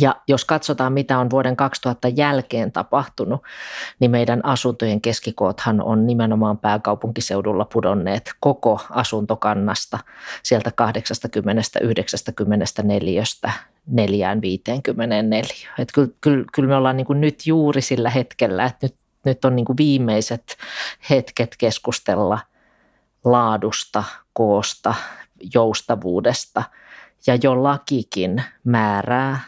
Ja 0.00 0.16
jos 0.28 0.44
katsotaan, 0.44 0.92
mitä 0.92 1.18
on 1.18 1.30
vuoden 1.30 1.56
2000 1.56 2.08
jälkeen 2.08 2.72
tapahtunut, 2.72 3.42
niin 4.00 4.10
meidän 4.10 4.44
asuntojen 4.44 5.00
keskikoothan 5.00 5.82
on 5.82 6.06
nimenomaan 6.06 6.58
pääkaupunkiseudulla 6.58 7.64
pudonneet 7.64 8.30
koko 8.40 8.80
asuntokannasta 8.90 9.98
sieltä 10.42 10.70
80-94 10.70 10.84
neljään 13.86 14.40
54. 14.40 15.68
Että 15.78 15.92
kyllä, 15.94 16.08
kyllä, 16.20 16.44
kyllä 16.52 16.68
me 16.68 16.76
ollaan 16.76 16.96
niin 16.96 17.06
kuin 17.06 17.20
nyt 17.20 17.46
juuri 17.46 17.80
sillä 17.80 18.10
hetkellä, 18.10 18.64
että 18.64 18.86
nyt, 18.86 18.96
nyt 19.24 19.44
on 19.44 19.56
niin 19.56 19.64
kuin 19.64 19.76
viimeiset 19.76 20.56
hetket 21.10 21.54
keskustella 21.58 22.38
laadusta, 23.24 24.04
koosta, 24.32 24.94
joustavuudesta 25.54 26.62
ja 27.26 27.38
jo 27.42 27.62
lakikin 27.62 28.42
määrää 28.64 29.40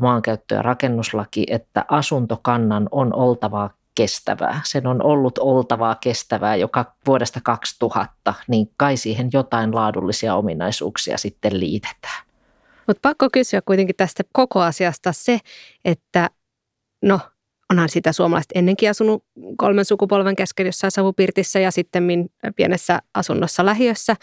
maankäyttö- 0.00 0.54
ja 0.54 0.62
rakennuslaki, 0.62 1.46
että 1.50 1.84
asuntokannan 1.88 2.88
on 2.90 3.14
oltava 3.14 3.70
kestävää. 3.94 4.60
Sen 4.64 4.86
on 4.86 5.02
ollut 5.02 5.38
oltavaa 5.38 5.94
kestävää 5.94 6.56
joka 6.56 6.94
vuodesta 7.06 7.40
2000, 7.42 8.34
niin 8.48 8.70
kai 8.76 8.96
siihen 8.96 9.30
jotain 9.32 9.74
laadullisia 9.74 10.34
ominaisuuksia 10.34 11.18
sitten 11.18 11.60
liitetään. 11.60 12.25
Mutta 12.86 13.08
pakko 13.08 13.28
kysyä 13.32 13.62
kuitenkin 13.62 13.96
tästä 13.96 14.22
koko 14.32 14.60
asiasta 14.60 15.12
se, 15.12 15.38
että 15.84 16.30
no 17.02 17.20
onhan 17.70 17.88
sitä 17.88 18.12
suomalaiset 18.12 18.52
ennenkin 18.54 18.90
asunut 18.90 19.24
kolmen 19.56 19.84
sukupolven 19.84 20.36
kesken 20.36 20.66
jossain 20.66 20.90
savupirtissä 20.90 21.58
ja 21.58 21.70
sitten 21.70 22.04
pienessä 22.56 23.00
asunnossa 23.14 23.66
lähiössä. 23.66 24.16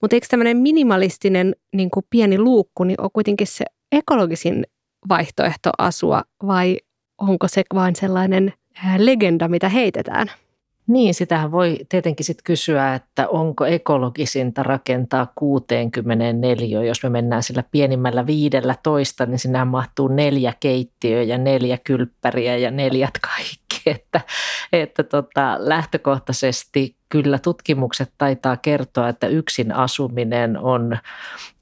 Mutta 0.00 0.16
eikö 0.16 0.26
tämmöinen 0.30 0.56
minimalistinen 0.56 1.56
niin 1.74 1.90
kuin 1.90 2.06
pieni 2.10 2.38
luukku 2.38 2.84
niin 2.84 3.00
on 3.00 3.10
kuitenkin 3.12 3.46
se 3.46 3.64
ekologisin 3.92 4.66
vaihtoehto 5.08 5.70
asua 5.78 6.22
vai 6.46 6.78
onko 7.18 7.48
se 7.48 7.62
vain 7.74 7.96
sellainen 7.96 8.52
legenda, 8.98 9.48
mitä 9.48 9.68
heitetään? 9.68 10.30
Niin, 10.88 11.14
sitähän 11.14 11.52
voi 11.52 11.78
tietenkin 11.88 12.26
sitten 12.26 12.44
kysyä, 12.44 12.94
että 12.94 13.28
onko 13.28 13.66
ekologisinta 13.66 14.62
rakentaa 14.62 15.32
64, 15.34 16.82
jos 16.82 17.02
me 17.02 17.08
mennään 17.08 17.42
sillä 17.42 17.64
pienimmällä 17.70 18.26
viidellä 18.26 18.74
toista, 18.82 19.26
niin 19.26 19.38
sinä 19.38 19.64
mahtuu 19.64 20.08
neljä 20.08 20.52
keittiöä 20.60 21.22
ja 21.22 21.38
neljä 21.38 21.78
kylppäriä 21.78 22.56
ja 22.56 22.70
neljät 22.70 23.14
kaikki. 23.20 23.58
Että, 23.86 24.20
että 24.72 25.02
tota, 25.02 25.56
lähtökohtaisesti 25.58 26.96
kyllä 27.08 27.38
tutkimukset 27.38 28.12
taitaa 28.18 28.56
kertoa, 28.56 29.08
että 29.08 29.26
yksin 29.26 29.72
asuminen 29.72 30.58
on 30.58 30.98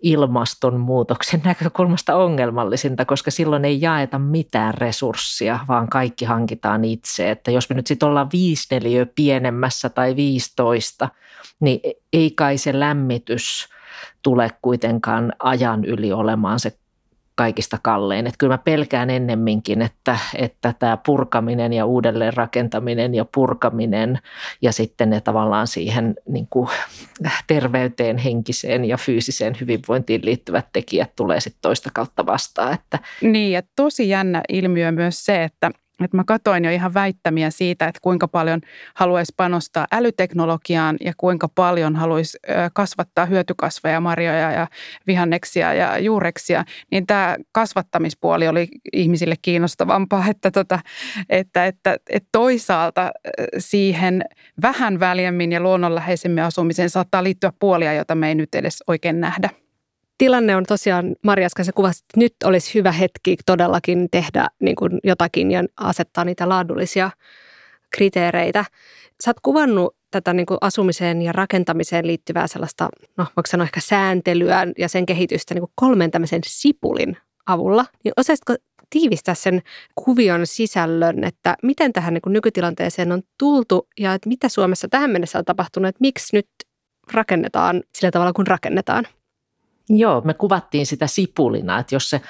ilmastonmuutoksen 0.02 1.40
näkökulmasta 1.44 2.16
ongelmallisinta, 2.16 3.04
koska 3.04 3.30
silloin 3.30 3.64
ei 3.64 3.80
jaeta 3.80 4.18
mitään 4.18 4.74
resurssia, 4.74 5.59
vaan 5.68 5.88
kaikki 5.88 6.24
hankitaan 6.24 6.85
itse. 6.85 7.30
Että 7.30 7.50
jos 7.50 7.70
me 7.70 7.76
nyt 7.76 7.87
sitten 7.87 8.09
ollaan 8.09 8.30
viisi 8.32 8.68
pienemmässä 9.14 9.88
tai 9.88 10.16
15, 10.16 11.09
niin 11.61 11.80
ei 12.12 12.30
kai 12.30 12.59
se 12.59 12.80
lämmitys 12.80 13.68
tule 14.22 14.50
kuitenkaan 14.62 15.32
ajan 15.38 15.85
yli 15.85 16.12
olemaan 16.12 16.61
se 16.61 16.78
kaikista 17.37 17.79
kallein. 17.83 18.27
Että 18.27 18.38
kyllä 18.38 18.55
mä 18.55 18.59
pelkään 18.59 19.11
ennemminkin, 19.11 19.83
että, 19.83 20.18
että 20.35 20.75
tämä 20.79 20.96
purkaminen 21.07 21.72
ja 21.72 21.87
uudelleen 21.87 22.35
rakentaminen 22.35 23.14
ja 23.14 23.25
purkaminen 23.35 24.18
ja 24.62 24.72
sitten 24.72 25.11
ne 25.11 25.20
tavallaan 25.20 25.66
siihen 25.66 26.14
niin 26.29 26.46
kuin 26.51 26.68
terveyteen, 27.46 28.18
henkiseen 28.18 28.85
ja 28.85 28.96
fyysiseen 28.96 29.57
hyvinvointiin 29.61 30.25
liittyvät 30.25 30.66
tekijät 30.72 31.16
tulee 31.16 31.40
sitten 31.40 31.62
toista 31.62 31.90
kautta 31.94 32.27
vastaan. 32.27 32.75
Että. 32.75 32.99
Niin 33.20 33.53
ja 33.53 33.62
tosi 33.77 34.09
jännä 34.09 34.42
ilmiö 34.49 34.92
myös 34.92 35.25
se, 35.25 35.44
että 35.44 35.70
että 36.04 36.16
mä 36.16 36.24
katoin 36.24 36.64
jo 36.64 36.70
ihan 36.70 36.94
väittämiä 36.94 37.50
siitä, 37.50 37.87
että 37.87 38.00
kuinka 38.02 38.28
paljon 38.28 38.61
haluaisi 38.94 39.32
panostaa 39.37 39.87
älyteknologiaan 39.92 40.96
ja 41.00 41.12
kuinka 41.16 41.48
paljon 41.54 41.96
haluaisi 41.96 42.38
kasvattaa 42.74 43.26
hyötykasveja, 43.26 44.00
marjoja 44.00 44.50
ja 44.52 44.66
vihanneksia 45.06 45.74
ja 45.74 45.98
juureksia, 45.98 46.64
niin 46.90 47.06
tämä 47.06 47.37
kasvattamispuoli 47.52 48.48
oli 48.48 48.68
ihmisille 48.92 49.35
kiinnostavampaa, 49.42 50.24
että, 50.30 50.50
tota, 50.50 50.78
että, 51.28 51.66
että, 51.66 51.96
että 52.11 52.28
toisaalta 52.32 53.11
siihen 53.59 54.24
vähän 54.62 55.00
väljemmin 55.00 55.52
ja 55.52 55.61
luonnonläheisemmin 55.61 56.44
asumiseen 56.44 56.90
saattaa 56.90 57.24
liittyä 57.24 57.52
puolia, 57.59 57.92
jota 57.92 58.14
me 58.14 58.28
ei 58.28 58.35
nyt 58.35 58.54
edes 58.54 58.85
oikein 58.87 59.20
nähdä 59.20 59.50
tilanne 60.18 60.57
on 60.57 60.64
tosiaan, 60.64 61.16
Marjas 61.24 61.55
kanssa 61.55 61.72
kuvasi, 61.72 62.05
että 62.05 62.20
nyt 62.20 62.35
olisi 62.44 62.74
hyvä 62.74 62.92
hetki 62.92 63.37
todellakin 63.46 64.09
tehdä 64.11 64.48
niin 64.61 64.76
kuin 64.76 64.98
jotakin 65.05 65.50
ja 65.50 65.64
asettaa 65.76 66.24
niitä 66.24 66.48
laadullisia 66.48 67.11
kriteereitä. 67.96 68.64
Sä 69.24 69.31
oot 69.31 69.40
kuvannut 69.42 69.96
tätä 70.11 70.33
niin 70.33 70.46
kuin 70.46 70.59
asumiseen 70.61 71.22
ja 71.22 71.33
rakentamiseen 71.33 72.07
liittyvää 72.07 72.46
sellaista, 72.46 72.88
no 73.16 73.24
voiko 73.37 73.46
sanoa 73.46 73.64
ehkä 73.64 73.81
sääntelyä 73.81 74.66
ja 74.79 74.88
sen 74.88 75.07
kehitystä 75.07 75.55
niin 75.55 75.62
kuin 75.62 75.72
kolmen 75.74 76.11
tämmöisen 76.11 76.40
sipulin 76.46 77.16
avulla, 77.46 77.85
niin 78.05 78.12
osaisitko 78.16 78.55
tiivistää 78.90 79.35
sen 79.35 79.62
kuvion 79.94 80.46
sisällön, 80.46 81.24
että 81.24 81.57
miten 81.62 81.92
tähän 81.92 82.14
niin 82.14 82.33
nykytilanteeseen 82.33 83.12
on 83.12 83.22
tultu 83.38 83.88
ja 84.00 84.14
että 84.14 84.29
mitä 84.29 84.48
Suomessa 84.48 84.88
tähän 84.88 85.11
mennessä 85.11 85.38
on 85.38 85.44
tapahtunut, 85.44 85.88
että 85.88 86.00
miksi 86.00 86.37
nyt 86.37 86.48
rakennetaan 87.12 87.83
sillä 87.94 88.11
tavalla 88.11 88.33
kuin 88.33 88.46
rakennetaan? 88.46 89.05
Joo, 89.88 90.20
me 90.20 90.35
kuvattiin 90.35 90.87
sitä 90.87 91.07
sipulina, 91.07 91.79
että 91.79 91.94
jos 91.94 92.11
se 92.11 92.20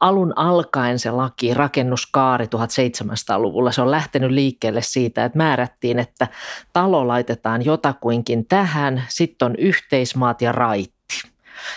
alun 0.00 0.32
alkaen 0.36 0.98
se 0.98 1.10
laki, 1.10 1.54
rakennuskaari 1.54 2.44
1700-luvulla, 2.46 3.72
se 3.72 3.82
on 3.82 3.90
lähtenyt 3.90 4.30
liikkeelle 4.30 4.82
siitä, 4.82 5.24
että 5.24 5.38
määrättiin, 5.38 5.98
että 5.98 6.28
talo 6.72 7.08
laitetaan 7.08 7.64
jotakuinkin 7.64 8.46
tähän, 8.46 9.02
sitten 9.08 9.46
on 9.46 9.56
yhteismaat 9.56 10.42
ja 10.42 10.52
rait 10.52 10.97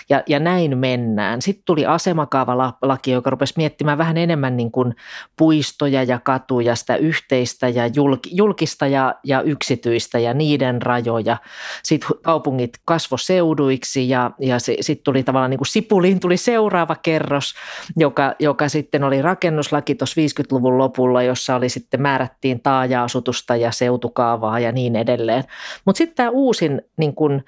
ja, 0.10 0.24
ja 0.28 0.40
näin 0.40 0.78
mennään. 0.78 1.42
Sitten 1.42 1.64
tuli 1.66 1.86
asemakaavalaki, 1.86 3.12
joka 3.12 3.30
rupesi 3.30 3.54
miettimään 3.58 3.98
vähän 3.98 4.18
enemmän 4.18 4.58
niin 4.58 4.72
kuin 4.72 4.96
puistoja 5.38 6.04
ja 6.04 6.20
katuja, 6.20 6.76
sitä 6.76 6.96
yhteistä 6.96 7.70
ja 7.70 7.84
julkista 8.32 8.88
ja, 8.88 9.16
ja 9.24 9.42
yksityistä 9.42 10.20
ja 10.20 10.34
niiden 10.34 10.82
rajoja. 10.82 11.38
Sitten 11.84 12.10
kaupungit 12.22 12.72
kasvoseuduiksi 12.86 14.10
ja, 14.10 14.32
ja 14.40 14.60
sitten 14.60 15.04
tuli 15.04 15.24
tavallaan 15.24 15.50
niin 15.50 15.58
kuin 15.58 15.68
Sipuliin 15.68 16.20
tuli 16.20 16.38
seuraava 16.38 16.96
kerros, 16.96 17.54
joka, 17.98 18.36
joka 18.40 18.70
sitten 18.70 19.04
oli 19.04 19.22
rakennuslaki 19.22 19.96
tuossa 19.96 20.22
50-luvun 20.22 20.78
lopulla, 20.78 21.24
jossa 21.24 21.56
oli 21.56 21.70
sitten 21.70 22.02
määrättiin 22.02 22.62
taaja-asutusta 22.62 23.56
ja 23.56 23.72
seutukaavaa 23.72 24.60
ja 24.60 24.72
niin 24.72 24.96
edelleen. 24.96 25.44
Mutta 25.86 25.98
sitten 25.98 26.16
tämä 26.16 26.30
uusin 26.30 26.82
niin 26.98 27.16
kuin, 27.16 27.44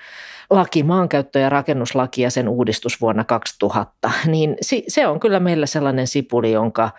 laki, 0.50 0.84
maankäyttö- 0.84 1.40
ja 1.40 1.50
rakennuslaki 1.50 2.22
ja 2.22 2.32
sen 2.32 2.50
uudistus 2.50 3.02
vuonna 3.02 3.24
2000, 3.24 4.12
niin 4.26 4.58
se 4.88 5.08
on 5.08 5.20
kyllä 5.20 5.40
meillä 5.40 5.66
sellainen 5.66 6.08
sipuli, 6.08 6.52
jonka, 6.52 6.90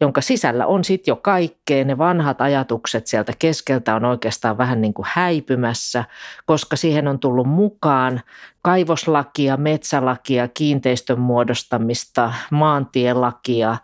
jonka 0.00 0.20
sisällä 0.20 0.66
on 0.66 0.84
sitten 0.84 1.12
jo 1.12 1.16
kaikkea. 1.16 1.84
Ne 1.84 1.98
vanhat 1.98 2.40
ajatukset 2.40 3.06
sieltä 3.06 3.32
keskeltä 3.38 3.94
on 3.94 4.04
oikeastaan 4.04 4.58
vähän 4.58 4.80
niin 4.80 4.94
kuin 4.94 5.06
häipymässä, 5.08 6.04
koska 6.46 6.76
siihen 6.76 7.08
on 7.08 7.18
tullut 7.18 7.46
mukaan 7.46 8.20
kaivoslakia, 8.62 9.56
metsälakia, 9.56 10.48
kiinteistön 10.48 11.20
muodostamista, 11.20 12.32
maantielakia, 12.50 13.76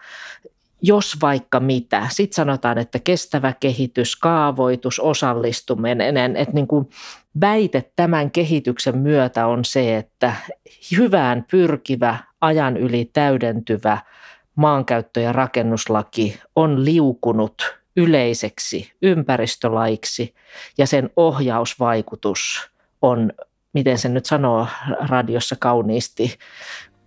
jos 0.83 1.17
vaikka 1.21 1.61
mitä. 1.61 2.07
Sitten 2.11 2.37
sanotaan, 2.37 2.79
että 2.79 2.99
kestävä 2.99 3.53
kehitys, 3.61 4.17
kaavoitus, 4.17 5.01
osallistuminen, 5.01 6.37
että 6.37 6.55
niin 6.55 6.67
kuin 6.67 6.91
väite 7.41 7.91
tämän 7.97 8.31
kehityksen 8.31 8.99
myötä 8.99 9.47
on 9.47 9.65
se, 9.65 9.97
että 9.97 10.33
hyvään 10.97 11.45
pyrkivä, 11.51 12.19
ajan 12.41 12.77
yli 12.77 13.11
täydentyvä 13.13 13.99
maankäyttö- 14.55 15.21
ja 15.21 15.33
rakennuslaki 15.33 16.41
on 16.57 16.85
liukunut 16.85 17.81
yleiseksi 17.97 18.93
ympäristölaiksi 19.03 20.35
ja 20.79 20.87
sen 20.87 21.11
ohjausvaikutus 21.17 22.71
on, 23.03 23.33
miten 23.73 23.99
se 23.99 24.09
nyt 24.09 24.27
sanoo 24.27 24.67
radiossa 25.09 25.57
kauniisti, 25.59 26.39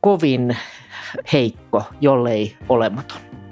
kovin 0.01 0.57
heikko, 1.33 1.83
jollei 2.01 2.57
olematon. 2.69 3.42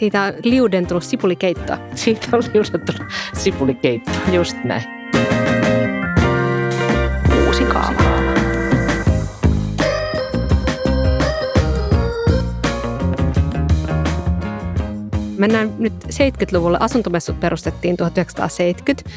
Siitä 0.00 0.22
on 0.22 0.32
liudentunut 0.44 1.04
sipulikeittoa. 1.04 1.78
Siitä 1.94 2.26
on 2.32 2.42
liudentunut 2.54 3.12
sipulikeittoa, 3.34 4.14
just 4.32 4.56
näin. 4.64 4.82
Uusi 7.46 7.64
kaava. 7.64 8.02
Mennään 15.38 15.74
nyt 15.78 15.92
70-luvulle. 16.04 16.76
Asuntomessut 16.80 17.40
perustettiin 17.40 17.96
1970 17.96 19.10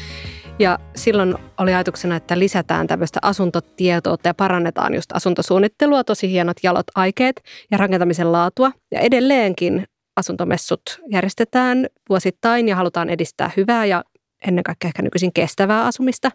ja 0.58 0.78
silloin 0.96 1.34
oli 1.58 1.74
ajatuksena, 1.74 2.16
että 2.16 2.38
lisätään 2.38 2.86
tämmöistä 2.86 3.18
asuntotietoutta 3.22 4.28
ja 4.28 4.34
parannetaan 4.34 4.94
just 4.94 5.12
asuntosuunnittelua, 5.12 6.04
tosi 6.04 6.30
hienot 6.30 6.56
jalot 6.62 6.86
aikeet 6.94 7.42
ja 7.70 7.78
rakentamisen 7.78 8.32
laatua. 8.32 8.72
Ja 8.92 9.00
edelleenkin 9.00 9.86
asuntomessut 10.16 11.00
järjestetään 11.10 11.86
vuosittain 12.08 12.68
ja 12.68 12.76
halutaan 12.76 13.10
edistää 13.10 13.50
hyvää 13.56 13.84
ja 13.84 14.04
ennen 14.46 14.64
kaikkea 14.64 14.88
ehkä 14.88 15.02
nykyisin 15.02 15.32
kestävää 15.32 15.84
asumista. 15.84 16.30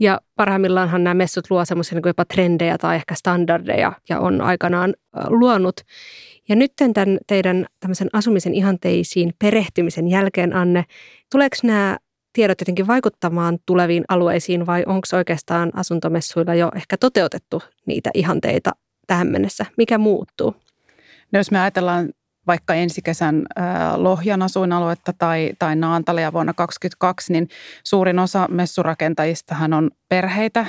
Ja 0.00 0.20
parhaimmillaanhan 0.36 1.04
nämä 1.04 1.14
messut 1.14 1.50
luo 1.50 1.64
semmoisia 1.64 1.96
niin 1.96 2.08
jopa 2.08 2.24
trendejä 2.24 2.78
tai 2.78 2.96
ehkä 2.96 3.14
standardeja 3.14 3.92
ja 4.08 4.20
on 4.20 4.40
aikanaan 4.40 4.94
luonut. 5.28 5.80
Ja 6.48 6.56
nyt 6.56 6.72
tämän 6.76 7.18
teidän 7.26 7.66
tämmöisen 7.80 8.08
asumisen 8.12 8.54
ihanteisiin 8.54 9.32
perehtymisen 9.38 10.08
jälkeen, 10.08 10.56
Anne, 10.56 10.84
tuleeko 11.32 11.56
nämä 11.62 11.98
tiedot 12.32 12.60
jotenkin 12.60 12.86
vaikuttamaan 12.86 13.58
tuleviin 13.66 14.04
alueisiin 14.08 14.66
vai 14.66 14.84
onko 14.86 15.06
oikeastaan 15.12 15.70
asuntomessuilla 15.74 16.54
jo 16.54 16.70
ehkä 16.76 16.96
toteutettu 16.96 17.62
niitä 17.86 18.10
ihanteita 18.14 18.70
tähän 19.06 19.26
mennessä? 19.28 19.66
Mikä 19.76 19.98
muuttuu? 19.98 20.54
No 21.32 21.38
jos 21.38 21.50
me 21.50 21.60
ajatellaan 21.60 22.08
vaikka 22.48 22.74
ensi 22.74 23.02
kesän 23.02 23.46
Lohjan 23.96 24.42
asuinaluetta 24.42 25.12
tai, 25.18 25.52
tai 25.58 25.76
Naantalia 25.76 26.32
vuonna 26.32 26.52
2022, 26.52 27.32
niin 27.32 27.48
suurin 27.84 28.18
osa 28.18 28.48
messurakentajistahan 28.50 29.72
on 29.72 29.90
perheitä, 30.08 30.66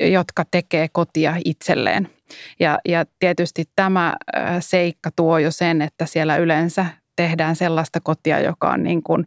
jotka 0.00 0.44
tekee 0.50 0.88
kotia 0.92 1.34
itselleen. 1.44 2.08
Ja, 2.60 2.78
ja 2.88 3.04
tietysti 3.18 3.64
tämä 3.76 4.16
seikka 4.60 5.10
tuo 5.16 5.38
jo 5.38 5.50
sen, 5.50 5.82
että 5.82 6.06
siellä 6.06 6.36
yleensä 6.36 6.86
tehdään 7.16 7.56
sellaista 7.56 8.00
kotia, 8.00 8.40
joka 8.40 8.70
on 8.70 8.82
niin 8.82 9.02
kuin 9.02 9.26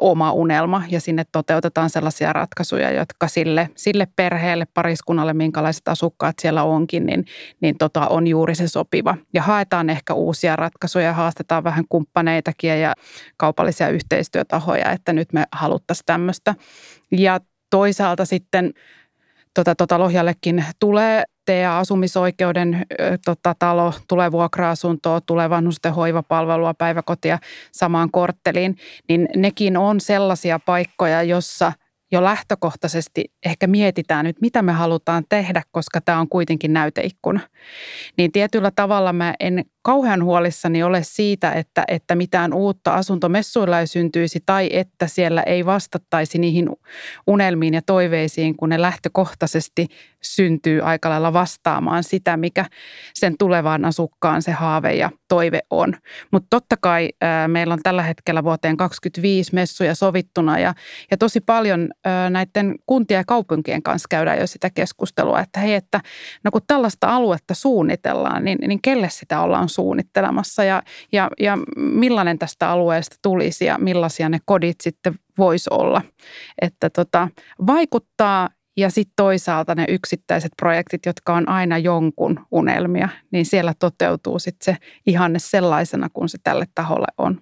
oma 0.00 0.32
unelma 0.32 0.82
ja 0.88 1.00
sinne 1.00 1.24
toteutetaan 1.32 1.90
sellaisia 1.90 2.32
ratkaisuja, 2.32 2.90
jotka 2.90 3.28
sille, 3.28 3.70
sille 3.76 4.08
perheelle, 4.16 4.66
pariskunnalle, 4.74 5.32
minkälaiset 5.32 5.88
asukkaat 5.88 6.34
siellä 6.42 6.62
onkin, 6.62 7.06
niin, 7.06 7.24
niin 7.60 7.78
tota 7.78 8.06
on 8.06 8.26
juuri 8.26 8.54
se 8.54 8.68
sopiva. 8.68 9.16
Ja 9.32 9.42
haetaan 9.42 9.90
ehkä 9.90 10.14
uusia 10.14 10.56
ratkaisuja, 10.56 11.12
haastetaan 11.12 11.64
vähän 11.64 11.84
kumppaneitakin 11.88 12.80
ja 12.80 12.94
kaupallisia 13.36 13.88
yhteistyötahoja, 13.88 14.90
että 14.90 15.12
nyt 15.12 15.32
me 15.32 15.44
haluttaisiin 15.52 16.06
tämmöistä. 16.06 16.54
Ja 17.12 17.40
toisaalta 17.70 18.24
sitten 18.24 18.72
tota, 19.54 19.74
tota 19.74 19.98
Lohjallekin 19.98 20.64
tulee 20.78 21.24
asumisoikeuden 21.70 22.86
tota, 23.24 23.54
talo, 23.58 23.92
tulee 24.08 24.32
vuokra-asuntoa, 24.32 25.20
tulee 25.20 25.50
vanhusten 25.50 25.94
hoivapalvelua, 25.94 26.74
päiväkotia 26.74 27.38
samaan 27.72 28.10
kortteliin, 28.10 28.76
niin 29.08 29.28
nekin 29.36 29.76
on 29.76 30.00
sellaisia 30.00 30.58
paikkoja, 30.58 31.22
jossa– 31.22 31.72
jo 32.14 32.24
lähtökohtaisesti 32.24 33.24
ehkä 33.46 33.66
mietitään 33.66 34.24
nyt, 34.24 34.40
mitä 34.40 34.62
me 34.62 34.72
halutaan 34.72 35.24
tehdä, 35.28 35.62
koska 35.70 36.00
tämä 36.00 36.20
on 36.20 36.28
kuitenkin 36.28 36.72
näyteikkuna. 36.72 37.40
Niin 38.16 38.32
tietyllä 38.32 38.70
tavalla 38.76 39.12
mä 39.12 39.34
en 39.40 39.64
kauhean 39.82 40.24
huolissani 40.24 40.82
ole 40.82 41.02
siitä, 41.02 41.52
että, 41.52 41.84
että 41.88 42.14
mitään 42.14 42.52
uutta 42.52 42.94
asuntomessuilla 42.94 43.80
ei 43.80 43.86
syntyisi 43.86 44.42
tai 44.46 44.68
että 44.72 45.06
siellä 45.06 45.42
ei 45.42 45.66
vastattaisi 45.66 46.38
niihin 46.38 46.68
unelmiin 47.26 47.74
ja 47.74 47.82
toiveisiin, 47.86 48.56
kun 48.56 48.68
ne 48.68 48.82
lähtökohtaisesti 48.82 49.86
syntyy 50.24 50.80
aika 50.80 51.10
lailla 51.10 51.32
vastaamaan 51.32 52.04
sitä, 52.04 52.36
mikä 52.36 52.64
sen 53.14 53.34
tulevaan 53.38 53.84
asukkaan 53.84 54.42
se 54.42 54.52
haave 54.52 54.94
ja 54.94 55.10
toive 55.28 55.60
on. 55.70 55.94
Mutta 56.30 56.46
totta 56.50 56.76
kai 56.80 57.08
ää, 57.20 57.48
meillä 57.48 57.74
on 57.74 57.80
tällä 57.82 58.02
hetkellä 58.02 58.44
vuoteen 58.44 58.76
2025 58.76 59.54
messuja 59.54 59.94
sovittuna 59.94 60.58
ja, 60.58 60.74
ja 61.10 61.16
tosi 61.16 61.40
paljon 61.40 61.88
ää, 62.04 62.30
näiden 62.30 62.74
kuntien 62.86 63.18
ja 63.18 63.24
kaupunkien 63.26 63.82
kanssa 63.82 64.06
käydään 64.10 64.38
jo 64.38 64.46
sitä 64.46 64.70
keskustelua, 64.70 65.40
että 65.40 65.60
hei, 65.60 65.74
että 65.74 66.00
no 66.44 66.50
kun 66.50 66.60
tällaista 66.66 67.08
aluetta 67.08 67.54
suunnitellaan, 67.54 68.44
niin, 68.44 68.58
niin 68.66 68.82
kelle 68.82 69.08
sitä 69.10 69.40
ollaan 69.40 69.68
suunnittelemassa 69.68 70.64
ja, 70.64 70.82
ja, 71.12 71.30
ja 71.40 71.58
millainen 71.76 72.38
tästä 72.38 72.70
alueesta 72.70 73.16
tulisi 73.22 73.64
ja 73.64 73.78
millaisia 73.78 74.28
ne 74.28 74.38
kodit 74.44 74.80
sitten 74.80 75.14
voisi 75.38 75.70
olla. 75.70 76.02
Että 76.62 76.90
tota, 76.90 77.28
vaikuttaa 77.66 78.48
ja 78.76 78.90
sitten 78.90 79.12
toisaalta 79.16 79.74
ne 79.74 79.84
yksittäiset 79.88 80.52
projektit, 80.56 81.06
jotka 81.06 81.34
on 81.34 81.48
aina 81.48 81.78
jonkun 81.78 82.46
unelmia, 82.50 83.08
niin 83.30 83.46
siellä 83.46 83.74
toteutuu 83.78 84.38
sitten 84.38 84.74
se 84.74 84.76
ihanne 85.06 85.38
sellaisena 85.38 86.08
kuin 86.08 86.28
se 86.28 86.38
tälle 86.44 86.66
taholle 86.74 87.06
on. 87.18 87.40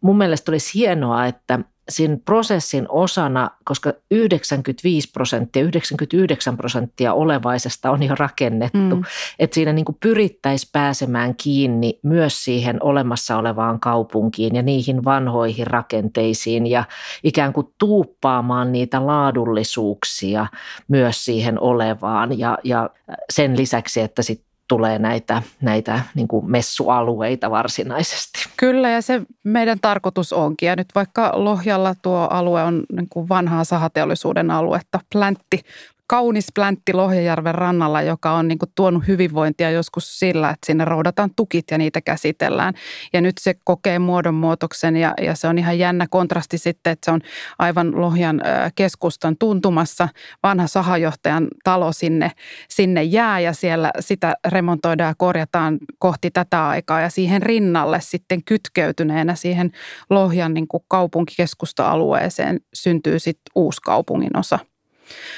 Mun 0.00 0.18
mielestä 0.18 0.52
olisi 0.52 0.78
hienoa, 0.78 1.26
että 1.26 1.58
siinä 1.88 2.16
prosessin 2.24 2.86
osana, 2.88 3.50
koska 3.64 3.92
95 4.10 5.10
prosenttia, 5.12 5.62
99 5.62 6.56
prosenttia 6.56 7.14
olevaisesta 7.14 7.90
on 7.90 8.02
jo 8.02 8.14
rakennettu, 8.14 8.96
mm. 8.96 9.04
että 9.38 9.54
siinä 9.54 9.72
niin 9.72 9.84
pyrittäisiin 10.00 10.70
pääsemään 10.72 11.34
kiinni 11.36 11.98
myös 12.02 12.44
siihen 12.44 12.82
olemassa 12.82 13.36
olevaan 13.36 13.80
kaupunkiin 13.80 14.56
ja 14.56 14.62
niihin 14.62 15.04
vanhoihin 15.04 15.66
rakenteisiin 15.66 16.66
ja 16.66 16.84
ikään 17.24 17.52
kuin 17.52 17.66
tuuppaamaan 17.78 18.72
niitä 18.72 19.06
laadullisuuksia 19.06 20.46
myös 20.88 21.24
siihen 21.24 21.60
olevaan 21.60 22.38
ja, 22.38 22.58
ja 22.64 22.90
sen 23.30 23.56
lisäksi, 23.56 24.00
että 24.00 24.22
sitten 24.22 24.53
tulee 24.68 24.98
näitä, 24.98 25.42
näitä 25.60 26.00
niin 26.14 26.28
kuin 26.28 26.50
messualueita 26.50 27.50
varsinaisesti. 27.50 28.48
Kyllä 28.56 28.90
ja 28.90 29.02
se 29.02 29.22
meidän 29.44 29.78
tarkoitus 29.80 30.32
onkin. 30.32 30.66
Ja 30.66 30.76
nyt 30.76 30.88
vaikka 30.94 31.32
Lohjalla 31.34 31.94
tuo 32.02 32.28
alue 32.30 32.62
on 32.62 32.82
niin 32.92 33.08
kuin 33.08 33.28
vanhaa 33.28 33.64
sahateollisuuden 33.64 34.50
aluetta, 34.50 35.00
pläntti 35.12 35.60
kaunis 36.06 36.46
pläntti 36.54 36.92
Lohjajärven 36.92 37.54
rannalla, 37.54 38.02
joka 38.02 38.32
on 38.32 38.48
niin 38.48 38.58
kuin 38.58 38.72
tuonut 38.74 39.06
hyvinvointia 39.08 39.70
joskus 39.70 40.18
sillä, 40.18 40.50
että 40.50 40.66
sinne 40.66 40.84
roudataan 40.84 41.30
tukit 41.36 41.64
ja 41.70 41.78
niitä 41.78 42.00
käsitellään. 42.00 42.74
Ja 43.12 43.20
nyt 43.20 43.38
se 43.40 43.54
kokee 43.64 43.98
muodonmuutoksen 43.98 44.96
ja, 44.96 45.14
ja 45.20 45.34
se 45.34 45.48
on 45.48 45.58
ihan 45.58 45.78
jännä 45.78 46.06
kontrasti 46.10 46.58
sitten, 46.58 46.92
että 46.92 47.04
se 47.04 47.10
on 47.10 47.20
aivan 47.58 48.00
Lohjan 48.00 48.40
keskustan 48.74 49.36
tuntumassa. 49.38 50.08
Vanha 50.42 50.66
sahajohtajan 50.66 51.48
talo 51.64 51.92
sinne, 51.92 52.30
sinne 52.68 53.02
jää 53.02 53.40
ja 53.40 53.52
siellä 53.52 53.90
sitä 54.00 54.34
remontoidaan 54.48 55.08
ja 55.08 55.14
korjataan 55.18 55.78
kohti 55.98 56.30
tätä 56.30 56.68
aikaa. 56.68 57.00
Ja 57.00 57.10
siihen 57.10 57.42
rinnalle 57.42 58.00
sitten 58.00 58.44
kytkeytyneenä 58.44 59.34
siihen 59.34 59.70
Lohjan 60.10 60.54
niin 60.54 60.68
kuin 60.68 60.84
kaupunkikeskusta-alueeseen 60.88 62.60
syntyy 62.74 63.18
sitten 63.18 63.52
uusi 63.54 63.80
kaupungin 63.82 64.36
osa. 64.36 64.58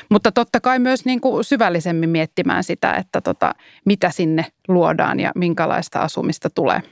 Mutta 0.08 0.32
totta 0.32 0.60
kai 0.60 0.78
myös 0.78 1.04
niin 1.04 1.20
kuin 1.20 1.44
syvällisemmin 1.44 2.10
miettimään 2.10 2.64
sitä, 2.64 2.92
että 2.92 3.20
tota, 3.20 3.54
mitä 3.84 4.10
sinne 4.10 4.46
luodaan 4.68 5.20
ja 5.20 5.32
minkälaista 5.34 6.00
asumista 6.00 6.50
tulee. 6.50 6.82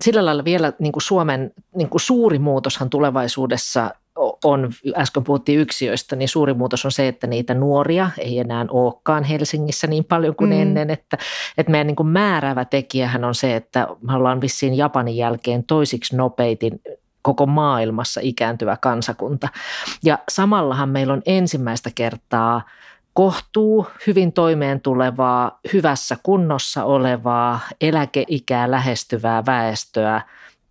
Sillä 0.00 0.24
lailla 0.24 0.44
vielä 0.44 0.72
niin 0.78 0.92
kuin 0.92 1.02
Suomen 1.02 1.52
niin 1.74 1.88
kuin 1.88 2.00
suuri 2.00 2.38
muutoshan 2.38 2.90
tulevaisuudessa 2.90 3.90
on, 4.44 4.70
äsken 4.96 5.24
puhuttiin 5.24 5.58
yksiöistä, 5.58 6.16
niin 6.16 6.28
suuri 6.28 6.54
muutos 6.54 6.84
on 6.84 6.92
se, 6.92 7.08
että 7.08 7.26
niitä 7.26 7.54
nuoria 7.54 8.10
ei 8.18 8.38
enää 8.38 8.66
olekaan 8.70 9.24
Helsingissä 9.24 9.86
niin 9.86 10.04
paljon 10.04 10.36
kuin 10.36 10.50
mm. 10.50 10.60
ennen. 10.60 10.90
Että, 10.90 11.18
että 11.58 11.70
meidän 11.70 11.86
niin 11.86 11.96
kuin 11.96 12.06
määräävä 12.06 12.64
tekijähän 12.64 13.24
on 13.24 13.34
se, 13.34 13.56
että 13.56 13.88
me 14.00 14.14
ollaan 14.14 14.40
vissiin 14.40 14.76
Japanin 14.76 15.16
jälkeen 15.16 15.64
toisiksi 15.64 16.16
nopeitin 16.16 16.80
koko 17.26 17.46
maailmassa 17.46 18.20
ikääntyvä 18.24 18.76
kansakunta. 18.76 19.48
Ja 20.04 20.18
samallahan 20.28 20.88
meillä 20.88 21.12
on 21.12 21.22
ensimmäistä 21.26 21.90
kertaa 21.94 22.62
kohtuu, 23.12 23.86
hyvin 24.06 24.32
toimeen 24.32 24.80
tulevaa, 24.80 25.60
hyvässä 25.72 26.16
kunnossa 26.22 26.84
olevaa, 26.84 27.60
eläkeikää 27.80 28.70
lähestyvää 28.70 29.46
väestöä 29.46 30.20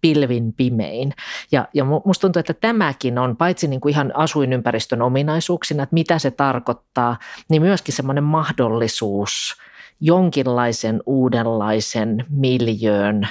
pilvin 0.01 0.53
pimein. 0.53 1.13
Ja, 1.51 1.67
ja 1.73 1.85
musta 2.05 2.21
tuntuu, 2.21 2.39
että 2.39 2.53
tämäkin 2.53 3.17
on 3.17 3.37
paitsi 3.37 3.67
niin 3.67 3.81
kuin 3.81 3.91
ihan 3.91 4.11
asuinympäristön 4.15 5.01
ominaisuuksina, 5.01 5.83
että 5.83 5.93
mitä 5.93 6.19
se 6.19 6.31
tarkoittaa, 6.31 7.17
niin 7.49 7.61
myöskin 7.61 7.93
semmoinen 7.93 8.23
mahdollisuus 8.23 9.55
jonkinlaisen 10.01 11.01
uudenlaisen 11.05 12.25
miljöön, 12.29 13.27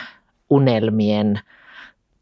unelmien– 0.51 1.41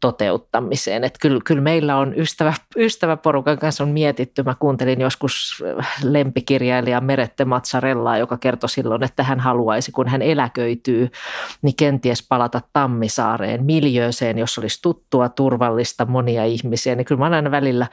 toteuttamiseen. 0.03 1.03
Että 1.03 1.19
kyllä, 1.21 1.39
kyllä 1.45 1.61
meillä 1.61 1.97
on 1.97 2.13
ystävä, 2.17 2.53
ystäväporukan 2.77 3.57
kanssa 3.57 3.83
on 3.83 3.89
mietitty. 3.89 4.43
Mä 4.43 4.55
kuuntelin 4.59 5.01
joskus 5.01 5.63
lempikirjailija 6.03 7.01
Merette 7.01 7.45
Matsarellaa, 7.45 8.17
joka 8.17 8.37
kertoi 8.37 8.69
silloin, 8.69 9.03
että 9.03 9.23
hän 9.23 9.39
haluaisi, 9.39 9.91
kun 9.91 10.07
hän 10.07 10.21
eläköityy, 10.21 11.09
niin 11.61 11.75
kenties 11.75 12.27
palata 12.29 12.61
Tammisaareen, 12.73 13.65
miljööseen, 13.65 14.37
jos 14.37 14.57
olisi 14.57 14.81
tuttua, 14.81 15.29
turvallista, 15.29 16.05
monia 16.05 16.45
ihmisiä. 16.45 16.95
Niin 16.95 17.05
kyllä 17.05 17.19
mä 17.19 17.25
olen 17.25 17.35
aina 17.35 17.51
välillä 17.51 17.87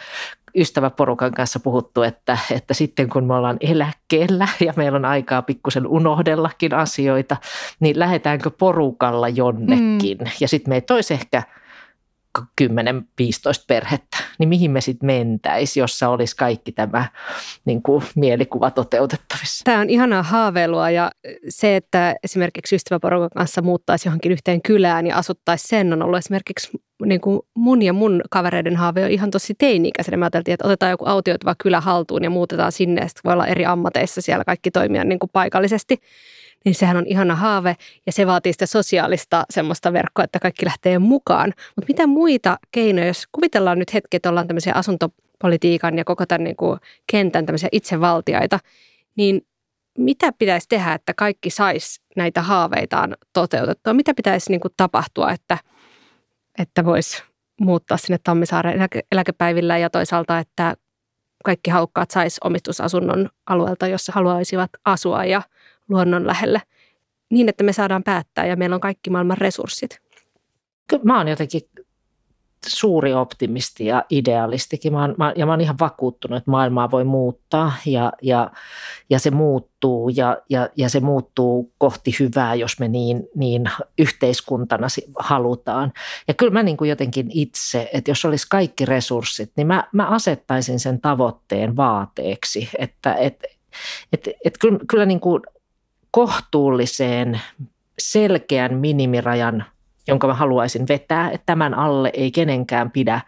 ystäväporukan 0.56 1.32
kanssa 1.32 1.60
puhuttu, 1.60 2.02
että, 2.02 2.38
että 2.50 2.74
sitten 2.74 3.08
kun 3.08 3.24
me 3.24 3.34
ollaan 3.34 3.56
eläkkeellä 3.60 4.48
ja 4.60 4.72
meillä 4.76 4.96
on 4.96 5.04
aikaa 5.04 5.42
pikkusen 5.42 5.86
unohdellakin 5.86 6.74
asioita, 6.74 7.36
niin 7.80 7.98
lähdetäänkö 7.98 8.50
porukalla 8.50 9.28
jonnekin. 9.28 10.18
Mm. 10.18 10.30
Ja 10.40 10.48
sitten 10.48 10.70
meitä 10.70 10.94
olisi 10.94 11.14
ehkä– 11.14 11.42
10-15 12.38 12.42
perhettä, 13.66 14.16
niin 14.38 14.48
mihin 14.48 14.70
me 14.70 14.80
sitten 14.80 15.06
mentäisi, 15.06 15.80
jossa 15.80 16.08
olisi 16.08 16.36
kaikki 16.36 16.72
tämä 16.72 17.04
niin 17.64 17.82
kuin, 17.82 18.04
mielikuva 18.14 18.70
toteutettavissa? 18.70 19.64
Tämä 19.64 19.80
on 19.80 19.90
ihanaa 19.90 20.22
haaveilua 20.22 20.90
ja 20.90 21.10
se, 21.48 21.76
että 21.76 22.16
esimerkiksi 22.24 22.76
ystäväporukan 22.76 23.30
kanssa 23.36 23.62
muuttaisi 23.62 24.08
johonkin 24.08 24.32
yhteen 24.32 24.62
kylään 24.62 25.06
ja 25.06 25.16
asuttaisi 25.16 25.68
sen, 25.68 25.92
on 25.92 26.02
ollut 26.02 26.18
esimerkiksi 26.18 26.70
niin 27.04 27.20
kuin 27.20 27.40
mun 27.54 27.82
ja 27.82 27.92
mun 27.92 28.22
kavereiden 28.30 28.76
haave 28.76 29.04
on 29.04 29.10
ihan 29.10 29.30
tosi 29.30 29.54
teini-ikäisenä. 29.58 30.16
Me 30.16 30.24
ajateltiin, 30.24 30.54
että 30.54 30.66
otetaan 30.66 30.90
joku 30.90 31.04
autioituva 31.06 31.54
kylä 31.62 31.80
haltuun 31.80 32.24
ja 32.24 32.30
muutetaan 32.30 32.72
sinne, 32.72 33.00
ja 33.00 33.08
voi 33.24 33.32
olla 33.32 33.46
eri 33.46 33.66
ammateissa 33.66 34.20
siellä 34.20 34.44
kaikki 34.44 34.70
toimia 34.70 35.04
niin 35.04 35.18
kuin 35.18 35.30
paikallisesti 35.32 36.00
niin 36.64 36.74
sehän 36.74 36.96
on 36.96 37.06
ihana 37.06 37.34
haave 37.34 37.76
ja 38.06 38.12
se 38.12 38.26
vaatii 38.26 38.52
sitä 38.52 38.66
sosiaalista 38.66 39.44
semmoista 39.50 39.92
verkkoa, 39.92 40.24
että 40.24 40.38
kaikki 40.38 40.66
lähtee 40.66 40.98
mukaan. 40.98 41.54
Mutta 41.76 41.88
mitä 41.88 42.06
muita 42.06 42.58
keinoja, 42.72 43.06
jos 43.06 43.26
kuvitellaan 43.32 43.78
nyt 43.78 43.94
hetki, 43.94 44.16
että 44.16 44.30
ollaan 44.30 44.46
tämmöisiä 44.46 44.72
asuntopolitiikan 44.74 45.98
ja 45.98 46.04
koko 46.04 46.26
tämän 46.26 46.44
niin 46.44 46.56
kuin 46.56 46.80
kentän 47.10 47.46
tämmöisiä 47.46 47.68
itsevaltiaita, 47.72 48.58
niin 49.16 49.46
mitä 49.98 50.32
pitäisi 50.38 50.68
tehdä, 50.68 50.92
että 50.92 51.14
kaikki 51.14 51.50
sais 51.50 52.00
näitä 52.16 52.42
haaveitaan 52.42 53.16
toteutettua? 53.32 53.92
Mitä 53.92 54.14
pitäisi 54.14 54.50
niin 54.50 54.60
kuin 54.60 54.74
tapahtua, 54.76 55.32
että, 55.32 55.58
että 56.58 56.84
voisi 56.84 57.22
muuttaa 57.60 57.96
sinne 57.96 58.18
Tammisaaren 58.24 58.76
eläke, 58.76 59.02
eläkepäivillä 59.12 59.78
ja 59.78 59.90
toisaalta, 59.90 60.38
että 60.38 60.76
kaikki 61.44 61.70
halukkaat 61.70 62.10
sais 62.10 62.38
omistusasunnon 62.44 63.28
alueelta, 63.46 63.86
jossa 63.86 64.12
haluaisivat 64.12 64.70
asua 64.84 65.24
ja– 65.24 65.42
luonnon 65.90 66.26
lähelle 66.26 66.62
niin, 67.30 67.48
että 67.48 67.64
me 67.64 67.72
saadaan 67.72 68.02
päättää 68.02 68.46
ja 68.46 68.56
meillä 68.56 68.74
on 68.74 68.80
kaikki 68.80 69.10
maailman 69.10 69.38
resurssit. 69.38 70.00
Kyllä 70.86 71.04
mä 71.04 71.18
oon 71.18 71.28
jotenkin 71.28 71.62
suuri 72.66 73.14
optimisti 73.14 73.86
ja 73.86 74.04
idealistikin. 74.10 74.92
Mä 74.92 75.00
oon, 75.00 75.14
mä, 75.18 75.32
ja 75.36 75.46
mä 75.46 75.52
oon 75.52 75.60
ihan 75.60 75.78
vakuuttunut, 75.80 76.38
että 76.38 76.50
maailmaa 76.50 76.90
voi 76.90 77.04
muuttaa 77.04 77.72
ja, 77.86 78.12
ja, 78.22 78.50
ja 79.10 79.18
se 79.18 79.30
muuttuu 79.30 80.08
ja, 80.08 80.36
ja, 80.50 80.68
ja 80.76 80.88
se 80.88 81.00
muuttuu 81.00 81.72
kohti 81.78 82.14
hyvää, 82.20 82.54
jos 82.54 82.80
me 82.80 82.88
niin, 82.88 83.28
niin 83.34 83.70
yhteiskuntana 83.98 84.86
halutaan. 85.18 85.92
Ja 86.28 86.34
kyllä 86.34 86.52
mä 86.52 86.62
niin 86.62 86.76
kuin 86.76 86.90
jotenkin 86.90 87.30
itse, 87.30 87.90
että 87.92 88.10
jos 88.10 88.24
olisi 88.24 88.46
kaikki 88.50 88.84
resurssit, 88.84 89.52
niin 89.56 89.66
mä, 89.66 89.88
mä 89.92 90.06
asettaisin 90.06 90.80
sen 90.80 91.00
tavoitteen 91.00 91.76
vaateeksi, 91.76 92.68
että 92.78 93.14
et, 93.14 93.44
et, 94.12 94.28
et 94.44 94.58
kyllä, 94.60 94.78
kyllä 94.88 95.06
niin 95.06 95.20
kuin 95.20 95.42
kohtuulliseen 96.10 97.40
selkeän 97.98 98.74
minimirajan, 98.74 99.64
jonka 100.08 100.26
mä 100.26 100.34
haluaisin 100.34 100.88
vetää, 100.88 101.30
että 101.30 101.46
tämän 101.46 101.74
alle 101.74 102.10
ei 102.14 102.30
kenenkään 102.30 102.90
pidä, 102.90 103.20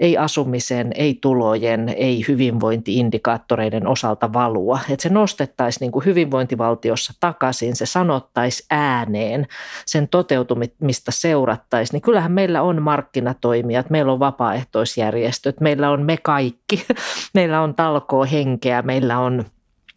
ei 0.00 0.18
asumisen, 0.18 0.90
ei 0.94 1.18
tulojen, 1.20 1.88
ei 1.88 2.24
hyvinvointiindikaattoreiden 2.28 3.86
osalta 3.86 4.32
valua. 4.32 4.80
Että 4.90 5.02
se 5.02 5.08
nostettaisiin 5.08 5.80
niin 5.80 5.92
kuin 5.92 6.04
hyvinvointivaltiossa 6.04 7.12
takaisin, 7.20 7.76
se 7.76 7.86
sanottaisi 7.86 8.66
ääneen, 8.70 9.46
sen 9.86 10.08
toteutumista 10.08 11.10
seurattaisiin. 11.10 11.96
Niin 11.96 12.02
kyllähän 12.02 12.32
meillä 12.32 12.62
on 12.62 12.82
markkinatoimijat, 12.82 13.90
meillä 13.90 14.12
on 14.12 14.20
vapaaehtoisjärjestöt, 14.20 15.60
meillä 15.60 15.90
on 15.90 16.02
me 16.02 16.16
kaikki, 16.16 16.86
meillä 17.34 17.60
on 17.60 17.74
talkoo 17.74 18.26
henkeä, 18.30 18.82
meillä 18.82 19.18
on– 19.18 19.44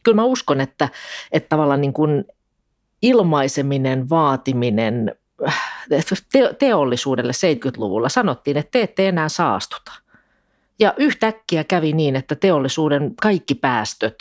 kyllä 0.05 0.15
mä 0.15 0.23
uskon, 0.23 0.61
että, 0.61 0.89
että 1.31 1.49
tavallaan 1.49 1.81
niin 1.81 1.93
kuin 1.93 2.25
ilmaiseminen, 3.01 4.09
vaatiminen 4.09 5.15
teollisuudelle 6.59 7.31
70-luvulla 7.31 8.09
sanottiin, 8.09 8.57
että 8.57 8.71
te 8.71 8.81
ette 8.81 9.07
enää 9.07 9.29
saastuta. 9.29 9.91
Ja 10.79 10.93
yhtäkkiä 10.97 11.63
kävi 11.63 11.93
niin, 11.93 12.15
että 12.15 12.35
teollisuuden 12.35 13.13
kaikki 13.21 13.55
päästöt 13.55 14.17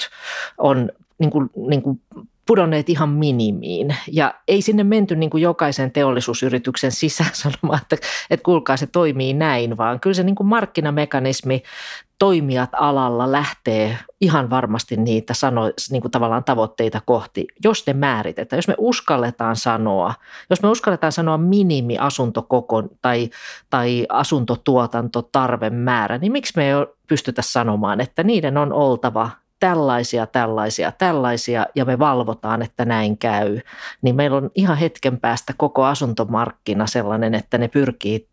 on 0.58 0.90
niin 1.18 1.30
kuin, 1.30 1.50
niin 1.68 1.82
kuin 1.82 2.00
pudonneet 2.46 2.88
ihan 2.88 3.08
minimiin. 3.08 3.96
Ja 4.12 4.34
ei 4.48 4.62
sinne 4.62 4.84
menty 4.84 5.16
niin 5.16 5.30
kuin 5.30 5.42
jokaisen 5.42 5.90
teollisuusyrityksen 5.90 6.92
sisään 6.92 7.30
sanomaan, 7.42 7.80
että, 7.82 7.96
että 8.30 8.44
kuulkaa 8.44 8.76
se 8.76 8.86
toimii 8.86 9.32
näin, 9.32 9.76
vaan 9.76 10.00
kyllä 10.00 10.14
se 10.14 10.22
niin 10.22 10.34
kuin 10.34 10.46
markkinamekanismi 10.46 11.62
toimijat 12.18 12.70
alalla 12.72 13.32
lähtee 13.32 13.98
ihan 14.20 14.50
varmasti 14.50 14.96
niitä 14.96 15.34
sano, 15.34 15.62
niin 15.90 16.02
kuin 16.02 16.12
tavallaan 16.12 16.44
tavoitteita 16.44 17.00
kohti, 17.06 17.46
jos 17.64 17.86
ne 17.86 17.92
määritetään. 17.92 18.58
Jos 18.58 18.68
me 18.68 18.74
uskalletaan 18.78 19.56
sanoa, 19.56 20.14
jos 20.50 20.62
me 20.62 20.68
uskalletaan 20.68 21.12
sanoa 21.12 21.38
minimi 21.38 21.98
asuntokoko 21.98 22.82
tai, 23.02 23.30
tai 23.70 24.06
asuntotuotantotarvemäärä, 24.08 26.18
niin 26.18 26.32
miksi 26.32 26.52
me 26.56 26.68
ei 26.68 26.74
pystytä 27.06 27.42
sanomaan, 27.42 28.00
että 28.00 28.22
niiden 28.22 28.56
on 28.56 28.72
oltava 28.72 29.30
tällaisia, 29.64 30.26
tällaisia, 30.26 30.92
tällaisia 30.92 31.66
ja 31.74 31.84
me 31.84 31.98
valvotaan, 31.98 32.62
että 32.62 32.84
näin 32.84 33.18
käy, 33.18 33.60
niin 34.02 34.16
meillä 34.16 34.36
on 34.36 34.50
ihan 34.54 34.76
hetken 34.76 35.20
päästä 35.20 35.54
koko 35.56 35.84
asuntomarkkina 35.84 36.86
sellainen, 36.86 37.34
että 37.34 37.58
ne 37.58 37.68
pyrkii 37.68 38.28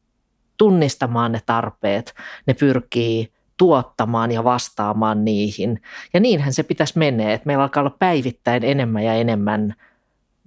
tunnistamaan 0.57 1.31
ne 1.31 1.41
tarpeet, 1.45 2.13
ne 2.47 2.53
pyrkii 2.53 3.31
tuottamaan 3.57 4.31
ja 4.31 4.43
vastaamaan 4.43 5.25
niihin. 5.25 5.81
Ja 6.13 6.19
niinhän 6.19 6.53
se 6.53 6.63
pitäisi 6.63 6.97
mennä, 6.97 7.33
että 7.33 7.47
meillä 7.47 7.63
alkaa 7.63 7.81
olla 7.81 7.95
päivittäin 7.99 8.63
enemmän 8.63 9.03
ja 9.03 9.13
enemmän 9.13 9.75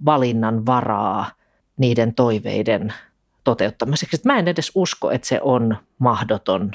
valinnan 0.05 0.65
varaa 0.65 1.31
niiden 1.77 2.13
toiveiden 2.13 2.93
toteuttamiseksi. 3.43 4.21
Mä 4.25 4.39
en 4.39 4.47
edes 4.47 4.71
usko, 4.75 5.11
että 5.11 5.27
se 5.27 5.39
on 5.41 5.77
mahdoton 5.99 6.71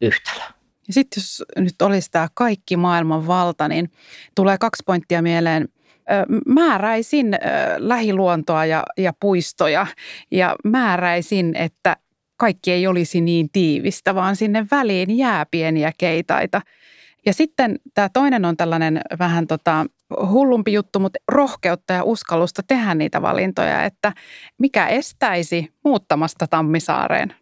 yhtälö. 0.00 0.53
Ja 0.88 0.94
sitten 0.94 1.20
jos 1.20 1.44
nyt 1.56 1.82
olisi 1.82 2.10
tämä 2.10 2.28
kaikki 2.34 2.76
maailman 2.76 3.26
valta, 3.26 3.68
niin 3.68 3.90
tulee 4.34 4.58
kaksi 4.58 4.82
pointtia 4.86 5.22
mieleen. 5.22 5.68
Määräisin 6.46 7.36
lähiluontoa 7.76 8.64
ja, 8.64 8.82
ja 8.98 9.12
puistoja 9.20 9.86
ja 10.30 10.56
määräisin, 10.64 11.56
että 11.56 11.96
kaikki 12.36 12.72
ei 12.72 12.86
olisi 12.86 13.20
niin 13.20 13.48
tiivistä, 13.52 14.14
vaan 14.14 14.36
sinne 14.36 14.66
väliin 14.70 15.18
jää 15.18 15.46
pieniä 15.50 15.92
keitaita. 15.98 16.60
Ja 17.26 17.34
sitten 17.34 17.78
tämä 17.94 18.08
toinen 18.08 18.44
on 18.44 18.56
tällainen 18.56 19.00
vähän 19.18 19.46
tota 19.46 19.86
hullumpi 20.26 20.72
juttu, 20.72 21.00
mutta 21.00 21.18
rohkeutta 21.28 21.92
ja 21.92 22.04
uskallusta 22.04 22.62
tehdä 22.66 22.94
niitä 22.94 23.22
valintoja, 23.22 23.84
että 23.84 24.12
mikä 24.58 24.86
estäisi 24.86 25.72
muuttamasta 25.84 26.46
Tammisaareen, 26.46 27.34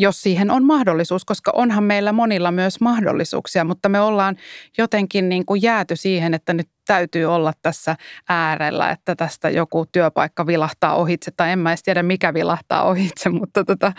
jos 0.00 0.22
siihen 0.22 0.50
on 0.50 0.64
mahdollisuus, 0.64 1.24
koska 1.24 1.52
onhan 1.54 1.84
meillä 1.84 2.12
monilla 2.12 2.50
myös 2.50 2.80
mahdollisuuksia, 2.80 3.64
mutta 3.64 3.88
me 3.88 4.00
ollaan 4.00 4.36
jotenkin 4.78 5.28
niin 5.28 5.46
kuin 5.46 5.62
jääty 5.62 5.96
siihen, 5.96 6.34
että 6.34 6.52
nyt 6.52 6.68
täytyy 6.86 7.24
olla 7.24 7.52
tässä 7.62 7.96
äärellä, 8.28 8.90
että 8.90 9.16
tästä 9.16 9.50
joku 9.50 9.86
työpaikka 9.92 10.46
vilahtaa 10.46 10.94
ohitse, 10.94 11.30
tai 11.30 11.50
en 11.50 11.58
mä 11.58 11.70
edes 11.70 11.82
tiedä 11.82 12.02
mikä 12.02 12.34
vilahtaa 12.34 12.82
ohitse, 12.82 13.28
mutta, 13.40 13.64
tota, 13.64 13.92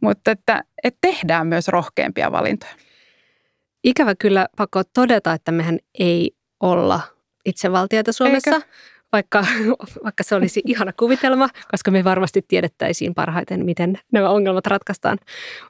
mutta 0.00 0.30
että, 0.30 0.64
että 0.84 0.98
tehdään 1.00 1.46
myös 1.46 1.68
rohkeampia 1.68 2.32
valintoja. 2.32 2.72
Ikävä 3.84 4.14
kyllä 4.14 4.46
pakko 4.56 4.82
todeta, 4.94 5.32
että 5.32 5.52
mehän 5.52 5.78
ei 5.98 6.30
olla 6.60 7.00
itsevaltiota 7.44 8.12
Suomessa. 8.12 8.54
Eikä? 8.54 8.66
Vaikka, 9.12 9.46
vaikka 10.04 10.22
se 10.22 10.34
olisi 10.34 10.62
ihana 10.64 10.92
kuvitelma, 10.92 11.48
koska 11.70 11.90
me 11.90 12.04
varmasti 12.04 12.42
tiedettäisiin 12.48 13.14
parhaiten, 13.14 13.64
miten 13.64 13.98
nämä 14.12 14.30
ongelmat 14.30 14.66
ratkaistaan. 14.66 15.18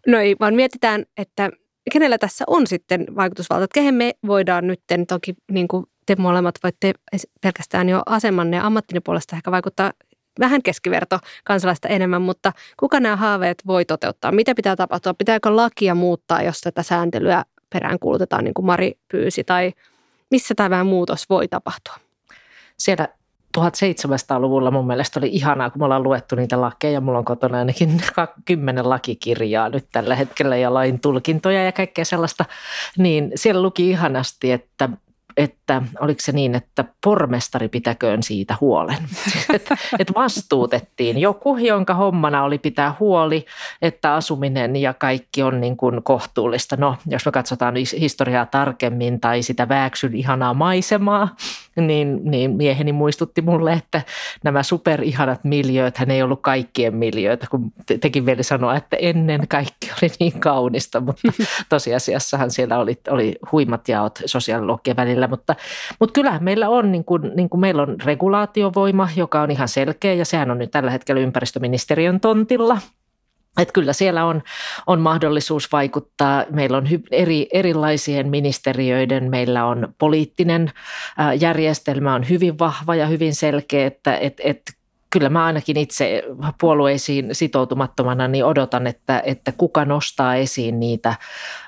No 0.07 0.19
ei, 0.19 0.37
vaan 0.41 0.55
mietitään, 0.55 1.05
että 1.17 1.51
kenellä 1.93 2.19
tässä 2.19 2.45
on 2.47 2.67
sitten 2.67 3.07
vaikutusvalta. 3.17 3.67
Kehen 3.75 3.95
me 3.95 4.15
voidaan 4.27 4.67
nyt, 4.67 4.81
toki 5.09 5.35
niin 5.51 5.69
kuin 5.69 5.87
te 6.07 6.17
molemmat 6.17 6.55
voitte 6.63 6.93
pelkästään 7.41 7.89
jo 7.89 8.03
asemanne 8.07 8.57
ja 8.57 8.67
ammattinen 8.67 9.03
puolesta 9.03 9.37
ehkä 9.37 9.51
vaikuttaa 9.51 9.93
vähän 10.41 10.63
keskiverto 10.63 11.19
kansalaista 11.45 11.89
enemmän, 11.89 12.23
mutta 12.23 12.53
kuka 12.77 13.01
nämä 13.01 13.17
haaveet 13.17 13.63
voi 13.67 13.85
toteuttaa? 13.85 14.33
Mitä 14.33 14.55
pitää 14.55 14.77
tapahtua? 14.77 15.15
Pitääkö 15.15 15.57
lakia 15.57 15.95
muuttaa, 15.95 16.43
jos 16.43 16.61
tätä 16.61 16.83
sääntelyä 16.83 17.45
peräänkuulutetaan, 17.71 18.45
niin 18.45 18.55
kuin 18.55 18.67
Mari 18.67 18.93
pyysi, 19.09 19.45
tai 19.45 19.73
missä 20.31 20.55
tämä 20.55 20.85
muutos 20.85 21.29
voi 21.29 21.49
tapahtua? 21.49 21.95
Siellä 22.79 23.09
1700-luvulla 23.59 24.71
mun 24.71 24.87
mielestä 24.87 25.21
oli 25.21 25.29
ihanaa, 25.33 25.71
kun 25.71 25.81
me 25.81 25.85
ollaan 25.85 26.03
luettu 26.03 26.37
niitä 26.37 26.61
lakeja. 26.61 27.01
Mulla 27.01 27.19
on 27.19 27.25
kotona 27.25 27.59
ainakin 27.59 28.03
kymmenen 28.45 28.91
lakikirjaa 28.91 29.69
nyt 29.69 29.87
tällä 29.93 30.15
hetkellä 30.15 30.57
ja 30.57 30.75
lain 30.75 31.01
tulkintoja 31.01 31.65
ja 31.65 31.73
kaikkea 31.73 32.05
sellaista. 32.05 32.45
Niin 32.99 33.33
siellä 33.35 33.63
luki 33.63 33.91
ihanasti, 33.91 34.53
että 34.53 34.89
että 35.37 35.83
oliko 36.01 36.21
se 36.21 36.33
niin, 36.33 36.55
että 36.55 36.85
pormestari 37.05 37.69
pitäköön 37.69 38.23
siitä 38.23 38.57
huolen. 38.61 38.99
että 39.55 39.77
et 39.99 40.13
vastuutettiin 40.15 41.19
joku, 41.19 41.57
jonka 41.57 41.95
hommana 41.95 42.45
oli 42.45 42.59
pitää 42.59 42.97
huoli, 43.01 43.47
että 43.83 44.15
asuminen 44.15 44.77
ja 44.77 44.95
kaikki 44.95 45.43
on 45.43 45.61
niin 45.61 45.77
kuin 45.77 46.03
kohtuullista. 46.03 46.77
No, 46.77 46.97
jos 47.07 47.27
me 47.27 47.33
katsotaan 47.33 47.75
historiaa 48.01 48.47
tarkemmin 48.47 49.21
tai 49.21 49.43
sitä 49.43 49.69
vääksyn 49.69 50.15
ihanaa 50.15 50.55
maisemaa, 50.55 51.37
niin, 51.81 52.21
niin 52.25 52.51
mieheni 52.51 52.93
muistutti 52.93 53.43
mulle, 53.43 53.73
että 53.73 54.03
nämä 54.45 54.63
superihanat 54.63 55.45
miljööt, 55.45 55.99
hän 55.99 56.11
ei 56.11 56.23
ollut 56.23 56.43
kaikkien 56.43 56.97
miljöitä, 56.97 57.47
kun 57.51 57.73
tekin 58.01 58.27
vielä 58.27 58.43
sanoa, 58.43 58.77
että 58.77 58.97
ennen 58.97 59.49
kaikki 59.49 59.91
oli 60.03 60.11
niin 60.21 60.41
kaunista, 60.41 61.01
mutta 61.01 61.33
tosiasiassahan 61.69 62.51
siellä 62.51 62.79
oli, 62.79 62.99
oli 63.09 63.35
huimat 63.53 63.89
jaot 63.89 64.19
sosiaalilogien 64.27 64.97
välillä, 64.97 65.29
mutta, 65.29 65.55
mutta 66.01 66.13
kyllähän 66.13 66.45
meillä 66.45 66.69
on, 66.69 66.93
niin 66.93 67.05
kuin, 67.05 67.23
niin 67.37 67.49
kuin 67.49 67.61
meillä 67.61 67.83
on 67.83 67.97
regulaatiovoima, 68.05 69.09
joka 69.17 69.41
on 69.41 69.51
ihan 69.51 69.69
selkeä 69.69 70.15
ja 70.15 70.25
sehän 70.25 70.51
on 70.51 70.59
nyt 70.59 70.71
tällä 70.71 70.91
hetkellä 70.91 71.21
ympäristöministeriön 71.21 72.21
tontilla– 72.21 72.79
että 73.59 73.73
kyllä 73.73 73.93
siellä 73.93 74.25
on, 74.25 74.43
on 74.87 75.01
mahdollisuus 75.01 75.73
vaikuttaa. 75.73 76.45
Meillä 76.51 76.77
on 76.77 76.91
hy, 76.91 77.01
eri, 77.11 77.49
erilaisien 77.53 78.29
ministeriöiden, 78.29 79.31
meillä 79.31 79.65
on 79.67 79.95
poliittinen 79.99 80.73
järjestelmä 81.41 82.15
on 82.15 82.29
hyvin 82.29 82.59
vahva 82.59 82.95
ja 82.95 83.07
hyvin 83.07 83.35
selkeä, 83.35 83.87
että 83.87 84.17
et, 84.17 84.41
et 84.45 84.63
kyllä 85.11 85.29
mä 85.29 85.45
ainakin 85.45 85.77
itse 85.77 86.23
puolueisiin 86.61 87.29
sitoutumattomana 87.33 88.29
niin 88.29 88.45
odotan, 88.45 88.87
että, 88.87 89.23
että 89.27 89.53
kuka 89.53 89.85
nostaa 89.85 90.35
esiin 90.35 90.81
niitä 90.81 91.15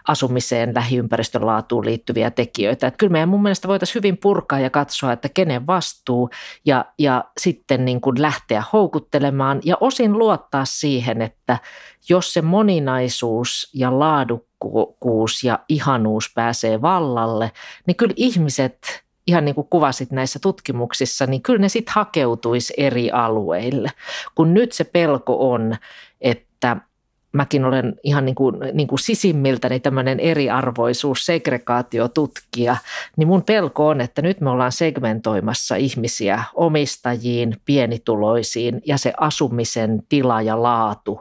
asumiseen, 0.09 0.75
lähiympäristön 0.75 1.47
laatuun 1.47 1.85
liittyviä 1.85 2.31
tekijöitä. 2.31 2.87
Että 2.87 2.99
kyllä 2.99 3.13
meidän 3.13 3.29
mun 3.29 3.43
mielestä 3.43 3.69
voitaisiin 3.69 3.95
hyvin 3.95 4.19
purkaa 4.19 4.61
ja 4.61 4.71
katsoa, 4.71 5.13
että 5.13 5.29
kenen 5.29 5.67
vastuu 5.67 6.31
ja, 6.65 6.85
ja 6.99 7.25
sitten 7.41 7.85
niin 7.85 8.01
kuin 8.01 8.23
lähteä 8.23 8.63
houkuttelemaan 8.73 9.61
ja 9.65 9.77
osin 9.81 10.19
luottaa 10.19 10.65
siihen, 10.65 11.23
että 11.23 11.59
jos 12.09 12.33
se 12.33 12.43
moninaisuus 12.43 13.71
ja 13.75 13.99
laadukkuus 13.99 15.45
ja 15.45 15.59
ihanuus 15.69 16.33
pääsee 16.35 16.83
vallalle, 16.83 17.53
niin 17.87 17.97
kyllä 17.97 18.15
ihmiset– 18.17 18.79
ihan 19.27 19.45
niin 19.45 19.55
kuin 19.55 19.67
kuvasit 19.71 20.11
näissä 20.11 20.39
tutkimuksissa, 20.39 21.27
niin 21.27 21.43
kyllä 21.43 21.61
ne 21.61 21.69
sitten 21.69 21.95
hakeutuisi 21.95 22.75
eri 22.77 23.11
alueille. 23.11 23.89
Kun 24.35 24.55
nyt 24.55 24.73
se 24.73 24.85
pelko 24.85 25.51
on, 25.51 25.77
että 26.21 26.77
mäkin 27.33 27.65
olen 27.65 27.95
ihan 28.03 28.25
niin 28.25 28.35
kuin, 28.35 28.57
niin 28.73 28.89
kuin 28.89 28.99
sisimmiltäni 28.99 29.81
tämmöinen 29.81 30.21
eriarvoisuus, 30.21 31.27
segregaatiotutkija, 31.27 32.77
niin 33.17 33.29
mun 33.29 33.43
pelko 33.43 33.89
on, 33.89 34.01
että 34.01 34.23
nyt 34.23 34.41
me 34.41 34.51
ollaan 34.51 34.73
segmentoimassa 34.73 35.77
ihmisiä 35.77 36.45
omistajiin, 36.55 37.57
pienituloisiin 37.65 38.83
ja 38.87 38.99
se 38.99 39.13
asumisen 39.21 40.03
tila 40.09 40.43
ja 40.43 40.63
laatu 40.63 41.21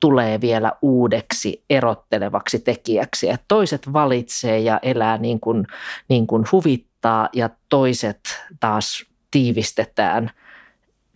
tulee 0.00 0.40
vielä 0.40 0.72
uudeksi 0.82 1.64
erottelevaksi 1.70 2.58
tekijäksi. 2.58 3.30
Että 3.30 3.44
toiset 3.48 3.92
valitsee 3.92 4.58
ja 4.58 4.78
elää 4.82 5.18
niin 5.18 5.40
kuin, 5.40 5.66
niin 6.08 6.26
kuin 6.26 6.44
huvit 6.52 6.87
ja 7.32 7.50
toiset 7.68 8.20
taas 8.60 9.06
tiivistetään– 9.30 10.30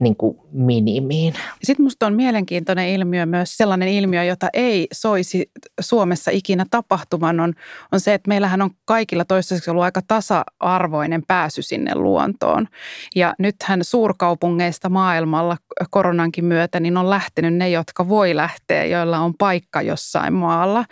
niin 0.02 0.16
kuin 0.16 0.36
minimiin. 0.52 1.34
Sitten 1.62 1.82
minusta 1.82 2.06
on 2.06 2.14
mielenkiintoinen 2.14 2.88
ilmiö 2.88 3.26
myös 3.26 3.56
sellainen 3.56 3.88
ilmiö, 3.88 4.24
jota 4.24 4.48
ei 4.52 4.86
soisi 4.92 5.50
Suomessa 5.80 6.30
ikinä 6.30 6.66
tapahtuman, 6.70 7.40
on, 7.40 7.52
on 7.92 8.00
se, 8.00 8.14
että 8.14 8.28
meillähän 8.28 8.62
on 8.62 8.70
kaikilla 8.84 9.24
toistaiseksi 9.24 9.70
ollut 9.70 9.84
aika 9.84 10.00
tasa-arvoinen 10.08 11.22
pääsy 11.28 11.62
sinne 11.62 11.94
luontoon. 11.94 12.68
Ja 13.16 13.34
nythän 13.38 13.84
suurkaupungeista 13.84 14.88
maailmalla 14.88 15.56
koronankin 15.90 16.44
myötä 16.44 16.80
niin 16.80 16.96
on 16.96 17.10
lähtenyt 17.10 17.54
ne, 17.54 17.70
jotka 17.70 18.08
voi 18.08 18.36
lähteä, 18.36 18.84
joilla 18.84 19.18
on 19.18 19.34
paikka 19.38 19.82
jossain 19.82 20.32
maalla. 20.32 20.84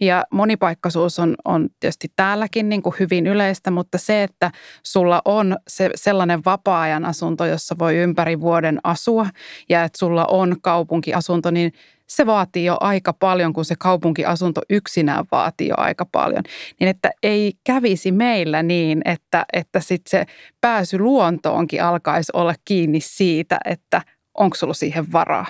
Ja 0.00 0.24
monipaikkaisuus 0.32 1.18
on, 1.18 1.34
on 1.44 1.68
tietysti 1.80 2.08
täälläkin 2.16 2.68
niin 2.68 2.82
kuin 2.82 2.94
hyvin 3.00 3.26
yleistä, 3.26 3.70
mutta 3.70 3.98
se, 3.98 4.22
että 4.22 4.50
sulla 4.82 5.22
on 5.24 5.56
se, 5.68 5.90
sellainen 5.94 6.44
vapaa-ajan 6.44 7.04
asunto, 7.04 7.46
jossa 7.46 7.74
voi 7.78 7.96
ympäri 7.96 8.40
vuoden 8.40 8.53
vuoden 8.54 8.80
asua 8.84 9.26
ja 9.68 9.84
että 9.84 9.98
sulla 9.98 10.24
on 10.24 10.56
kaupunkiasunto, 10.62 11.50
niin 11.50 11.72
se 12.06 12.26
vaatii 12.26 12.64
jo 12.64 12.76
aika 12.80 13.12
paljon, 13.12 13.52
kun 13.52 13.64
se 13.64 13.74
kaupunkiasunto 13.78 14.60
yksinään 14.70 15.24
vaatii 15.32 15.68
jo 15.68 15.74
aika 15.78 16.06
paljon. 16.12 16.42
Niin 16.80 16.88
että 16.88 17.10
ei 17.22 17.52
kävisi 17.64 18.12
meillä 18.12 18.62
niin, 18.62 19.02
että, 19.04 19.44
että 19.52 19.80
sitten 19.80 20.10
se 20.10 20.26
pääsy 20.60 20.98
luontoonkin 20.98 21.82
alkaisi 21.82 22.32
olla 22.34 22.54
kiinni 22.64 23.00
siitä, 23.00 23.58
että 23.64 24.02
onko 24.34 24.56
sulla 24.56 24.74
siihen 24.74 25.12
varaa. 25.12 25.46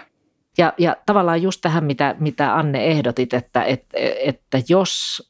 Ja, 0.58 0.72
ja 0.78 0.96
tavallaan 1.06 1.42
just 1.42 1.60
tähän, 1.60 1.84
mitä, 1.84 2.16
mitä 2.18 2.56
Anne 2.56 2.84
ehdotit, 2.84 3.34
että, 3.34 3.64
että, 3.64 3.98
että 4.24 4.58
jos 4.68 5.22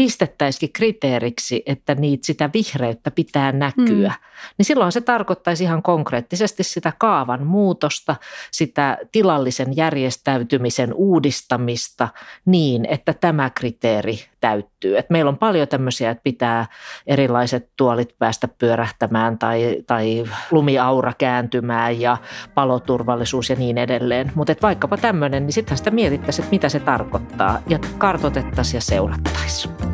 pistettäisikin 0.00 0.72
kriteeriksi, 0.72 1.62
että 1.66 1.94
niitä 1.94 2.26
sitä 2.26 2.50
vihreyttä 2.54 3.10
pitää 3.10 3.52
näkyä, 3.52 4.08
mm. 4.08 4.52
niin 4.58 4.66
silloin 4.66 4.92
se 4.92 5.00
tarkoittaisi 5.00 5.64
ihan 5.64 5.82
konkreettisesti 5.82 6.62
sitä 6.62 6.92
kaavan 6.98 7.46
muutosta, 7.46 8.16
sitä 8.50 8.98
tilallisen 9.12 9.76
järjestäytymisen 9.76 10.94
uudistamista 10.94 12.08
niin, 12.44 12.86
että 12.90 13.12
tämä 13.12 13.50
kriteeri 13.50 14.18
täyttyy. 14.40 14.98
Et 14.98 15.10
meillä 15.10 15.28
on 15.28 15.38
paljon 15.38 15.68
tämmöisiä, 15.68 16.10
että 16.10 16.22
pitää 16.22 16.66
erilaiset 17.06 17.68
tuolit 17.76 18.18
päästä 18.18 18.48
pyörähtämään 18.48 19.38
tai, 19.38 19.76
tai 19.86 20.24
lumiaura 20.50 21.12
kääntymään 21.18 22.00
ja 22.00 22.16
paloturvallisuus 22.54 23.50
ja 23.50 23.56
niin 23.56 23.78
edelleen. 23.78 24.32
Mutta 24.34 24.54
vaikkapa 24.62 24.96
tämmöinen, 24.96 25.46
niin 25.46 25.52
sittenhän 25.52 25.78
sitä 25.78 25.90
mietittäisiin, 25.90 26.44
että 26.44 26.54
mitä 26.54 26.68
se 26.68 26.80
tarkoittaa 26.80 27.62
ja 27.68 27.78
kartotettaisiin 27.98 28.76
ja 28.76 28.80
seurattaisiin. 28.80 29.89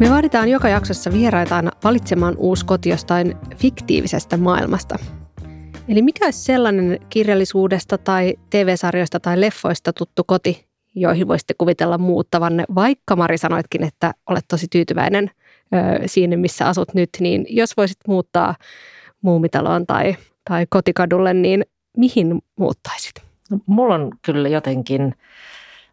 Me 0.00 0.10
vaaditaan 0.10 0.48
joka 0.48 0.68
jaksossa 0.68 1.12
vieraitaan 1.12 1.72
valitsemaan 1.84 2.34
uusi 2.36 2.66
koti 2.66 2.88
jostain 2.88 3.36
fiktiivisestä 3.56 4.36
maailmasta. 4.36 4.98
Eli 5.88 6.02
mikä 6.02 6.24
olisi 6.24 6.44
sellainen 6.44 7.00
kirjallisuudesta 7.08 7.98
tai 7.98 8.34
TV-sarjoista 8.50 9.20
tai 9.20 9.40
leffoista 9.40 9.92
tuttu 9.92 10.24
koti, 10.26 10.66
joihin 10.94 11.28
voisitte 11.28 11.54
kuvitella 11.58 11.98
muuttavanne, 11.98 12.64
vaikka 12.74 13.16
Mari 13.16 13.38
sanoitkin, 13.38 13.84
että 13.84 14.14
olet 14.26 14.44
tosi 14.48 14.66
tyytyväinen 14.70 15.30
ö, 15.74 16.08
siinä, 16.08 16.36
missä 16.36 16.68
asut 16.68 16.94
nyt, 16.94 17.10
niin 17.20 17.46
jos 17.48 17.76
voisit 17.76 17.98
muuttaa 18.08 18.54
muumitaloon 19.22 19.86
tai, 19.86 20.16
tai 20.48 20.66
kotikadulle, 20.70 21.34
niin 21.34 21.64
mihin 21.96 22.42
muuttaisit? 22.56 23.14
No, 23.50 23.58
mulla 23.66 23.94
on 23.94 24.10
kyllä 24.22 24.48
jotenkin, 24.48 25.14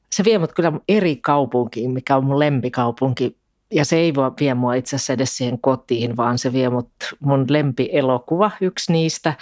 se 0.09 0.23
vie 0.23 0.37
mut 0.37 0.53
kyllä 0.53 0.73
eri 0.87 1.15
kaupunkiin, 1.15 1.91
mikä 1.91 2.15
on 2.15 2.25
mun 2.25 2.39
lempikaupunki. 2.39 3.37
Ja 3.71 3.85
se 3.85 3.95
ei 3.95 4.15
voi 4.15 4.31
vie 4.39 4.53
mua 4.53 4.73
itse 4.73 4.95
asiassa 4.95 5.13
edes 5.13 5.37
siihen 5.37 5.59
kotiin, 5.59 6.17
vaan 6.17 6.37
se 6.37 6.53
vie 6.53 6.69
mut 6.69 6.89
mun 7.19 7.45
lempielokuva. 7.49 8.51
Yksi 8.61 8.91
niistä 8.91 9.33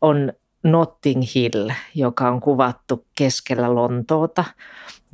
on 0.00 0.32
Notting 0.62 1.22
Hill, 1.34 1.70
joka 1.94 2.28
on 2.30 2.40
kuvattu 2.40 3.06
keskellä 3.18 3.74
Lontoota. 3.74 4.44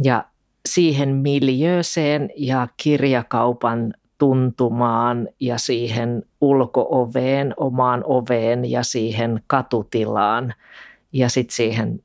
Ja 0.05 0.25
siihen 0.69 1.09
miljööseen 1.09 2.31
ja 2.37 2.69
kirjakaupan 2.77 3.95
tuntumaan 4.19 5.29
ja 5.41 5.59
siihen 5.59 6.23
ulkooveen, 6.41 7.55
omaan 7.57 8.03
oveen 8.05 8.71
ja 8.71 8.83
siihen 8.83 9.43
katutilaan 9.47 10.55
ja 11.13 11.29
sitten 11.29 11.57
siihen 11.57 12.01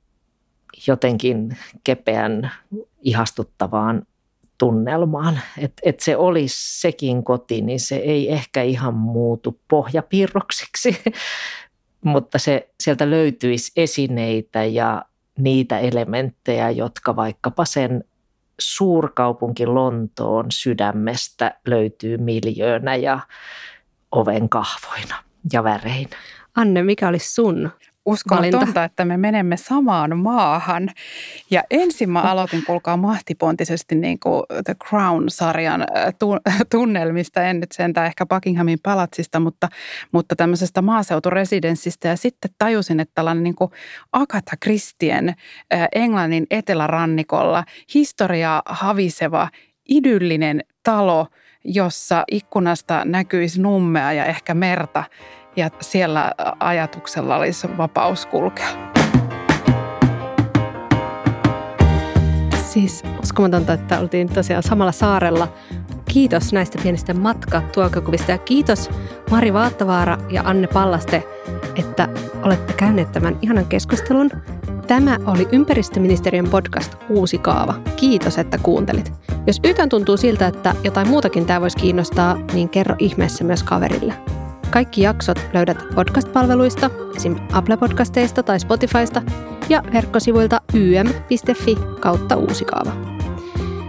jotenkin 0.87 1.57
kepeän 1.83 2.51
ihastuttavaan 3.01 4.05
tunnelmaan. 4.57 5.39
Että 5.57 5.81
et 5.85 5.99
se 5.99 6.17
olisi 6.17 6.79
sekin 6.81 7.23
koti, 7.23 7.61
niin 7.61 7.79
se 7.79 7.95
ei 7.95 8.31
ehkä 8.31 8.61
ihan 8.61 8.93
muutu 8.93 9.59
pohjapiirroksiksi, 9.67 10.97
mutta 12.05 12.39
se, 12.39 12.69
sieltä 12.79 13.09
löytyisi 13.09 13.71
esineitä 13.75 14.63
ja 14.63 15.05
niitä 15.37 15.79
elementtejä, 15.79 16.69
jotka 16.69 17.15
vaikkapa 17.15 17.65
sen 17.65 18.03
suurkaupunki 18.59 19.65
Lontoon 19.65 20.45
sydämestä 20.51 21.59
löytyy 21.67 22.17
miljöönä 22.17 22.95
ja 22.95 23.19
oven 24.11 24.49
kahvoina 24.49 25.15
ja 25.53 25.63
väreinä. 25.63 26.17
Anne, 26.55 26.83
mikä 26.83 27.07
olisi 27.07 27.33
sun 27.33 27.71
uskomatonta, 28.05 28.83
että 28.83 29.05
me 29.05 29.17
menemme 29.17 29.57
samaan 29.57 30.17
maahan. 30.17 30.89
Ja 31.51 31.63
ensin 31.69 32.09
mä 32.09 32.21
aloitin, 32.21 32.65
kuulkaa 32.65 32.97
mahtipontisesti 32.97 33.95
niin 33.95 34.19
kuin 34.19 34.43
The 34.65 34.75
Crown-sarjan 34.87 35.85
tunnelmista, 36.71 37.43
en 37.43 37.59
nyt 37.59 37.71
sentään 37.71 38.07
ehkä 38.07 38.25
Buckinghamin 38.25 38.79
palatsista, 38.83 39.39
mutta, 39.39 39.69
mutta 40.11 40.35
tämmöisestä 40.35 40.81
maaseuturesidenssistä. 40.81 42.07
Ja 42.07 42.15
sitten 42.15 42.51
tajusin, 42.57 42.99
että 42.99 43.11
tällainen 43.15 43.43
niin 43.43 43.55
kuin 43.55 43.71
Agatha 44.11 44.57
Christien 44.63 45.35
Englannin 45.95 46.47
etelärannikolla 46.49 47.63
historiaa 47.93 48.61
haviseva, 48.65 49.49
idyllinen 49.89 50.61
talo, 50.83 51.27
jossa 51.63 52.23
ikkunasta 52.31 53.05
näkyisi 53.05 53.61
nummea 53.61 54.13
ja 54.13 54.25
ehkä 54.25 54.53
merta– 54.53 55.03
ja 55.55 55.69
siellä 55.81 56.31
ajatuksella 56.59 57.37
olisi 57.37 57.77
vapaus 57.77 58.25
kulkea. 58.25 58.67
Siis 62.55 63.03
uskomatonta, 63.23 63.73
että 63.73 63.99
oltiin 63.99 64.33
tosiaan 64.33 64.63
samalla 64.63 64.91
saarella. 64.91 65.47
Kiitos 66.11 66.53
näistä 66.53 66.79
pienistä 66.83 67.13
matkatuokokuvista 67.13 68.31
ja 68.31 68.37
kiitos 68.37 68.89
Mari 69.29 69.53
Vaattavaara 69.53 70.17
ja 70.29 70.41
Anne 70.45 70.67
Pallaste, 70.67 71.23
että 71.75 72.09
olette 72.43 72.73
käyneet 72.73 73.11
tämän 73.11 73.37
ihanan 73.41 73.65
keskustelun. 73.65 74.31
Tämä 74.87 75.17
oli 75.25 75.47
ympäristöministeriön 75.51 76.49
podcast 76.49 76.95
Uusi 77.09 77.37
kaava. 77.37 77.73
Kiitos, 77.95 78.37
että 78.37 78.57
kuuntelit. 78.57 79.13
Jos 79.47 79.59
yhtään 79.63 79.89
tuntuu 79.89 80.17
siltä, 80.17 80.47
että 80.47 80.75
jotain 80.83 81.07
muutakin 81.07 81.45
tämä 81.45 81.61
voisi 81.61 81.77
kiinnostaa, 81.77 82.37
niin 82.53 82.69
kerro 82.69 82.95
ihmeessä 82.99 83.43
myös 83.43 83.63
kaverille. 83.63 84.13
Kaikki 84.71 85.01
jaksot 85.01 85.39
löydät 85.53 85.77
podcast-palveluista, 85.95 86.89
esim. 87.15 87.35
Apple-podcasteista 87.35 88.43
tai 88.43 88.59
Spotifysta 88.59 89.21
ja 89.69 89.83
verkkosivuilta 89.93 90.61
ym.fi 90.73 91.77
kautta 91.99 92.35
uusikaava. 92.35 92.91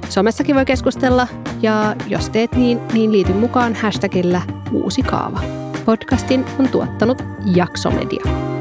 Somessakin 0.09 0.57
voi 0.57 0.65
keskustella 0.65 1.29
ja 1.63 1.97
jos 2.07 2.29
teet 2.29 2.55
niin, 2.55 2.81
niin 2.93 3.13
liity 3.13 3.33
mukaan 3.33 3.75
hashtagillä 3.75 4.43
uusikaava. 4.73 5.41
Podcastin 5.85 6.45
on 6.59 6.69
tuottanut 6.69 7.23
Jaksomedia. 7.57 8.52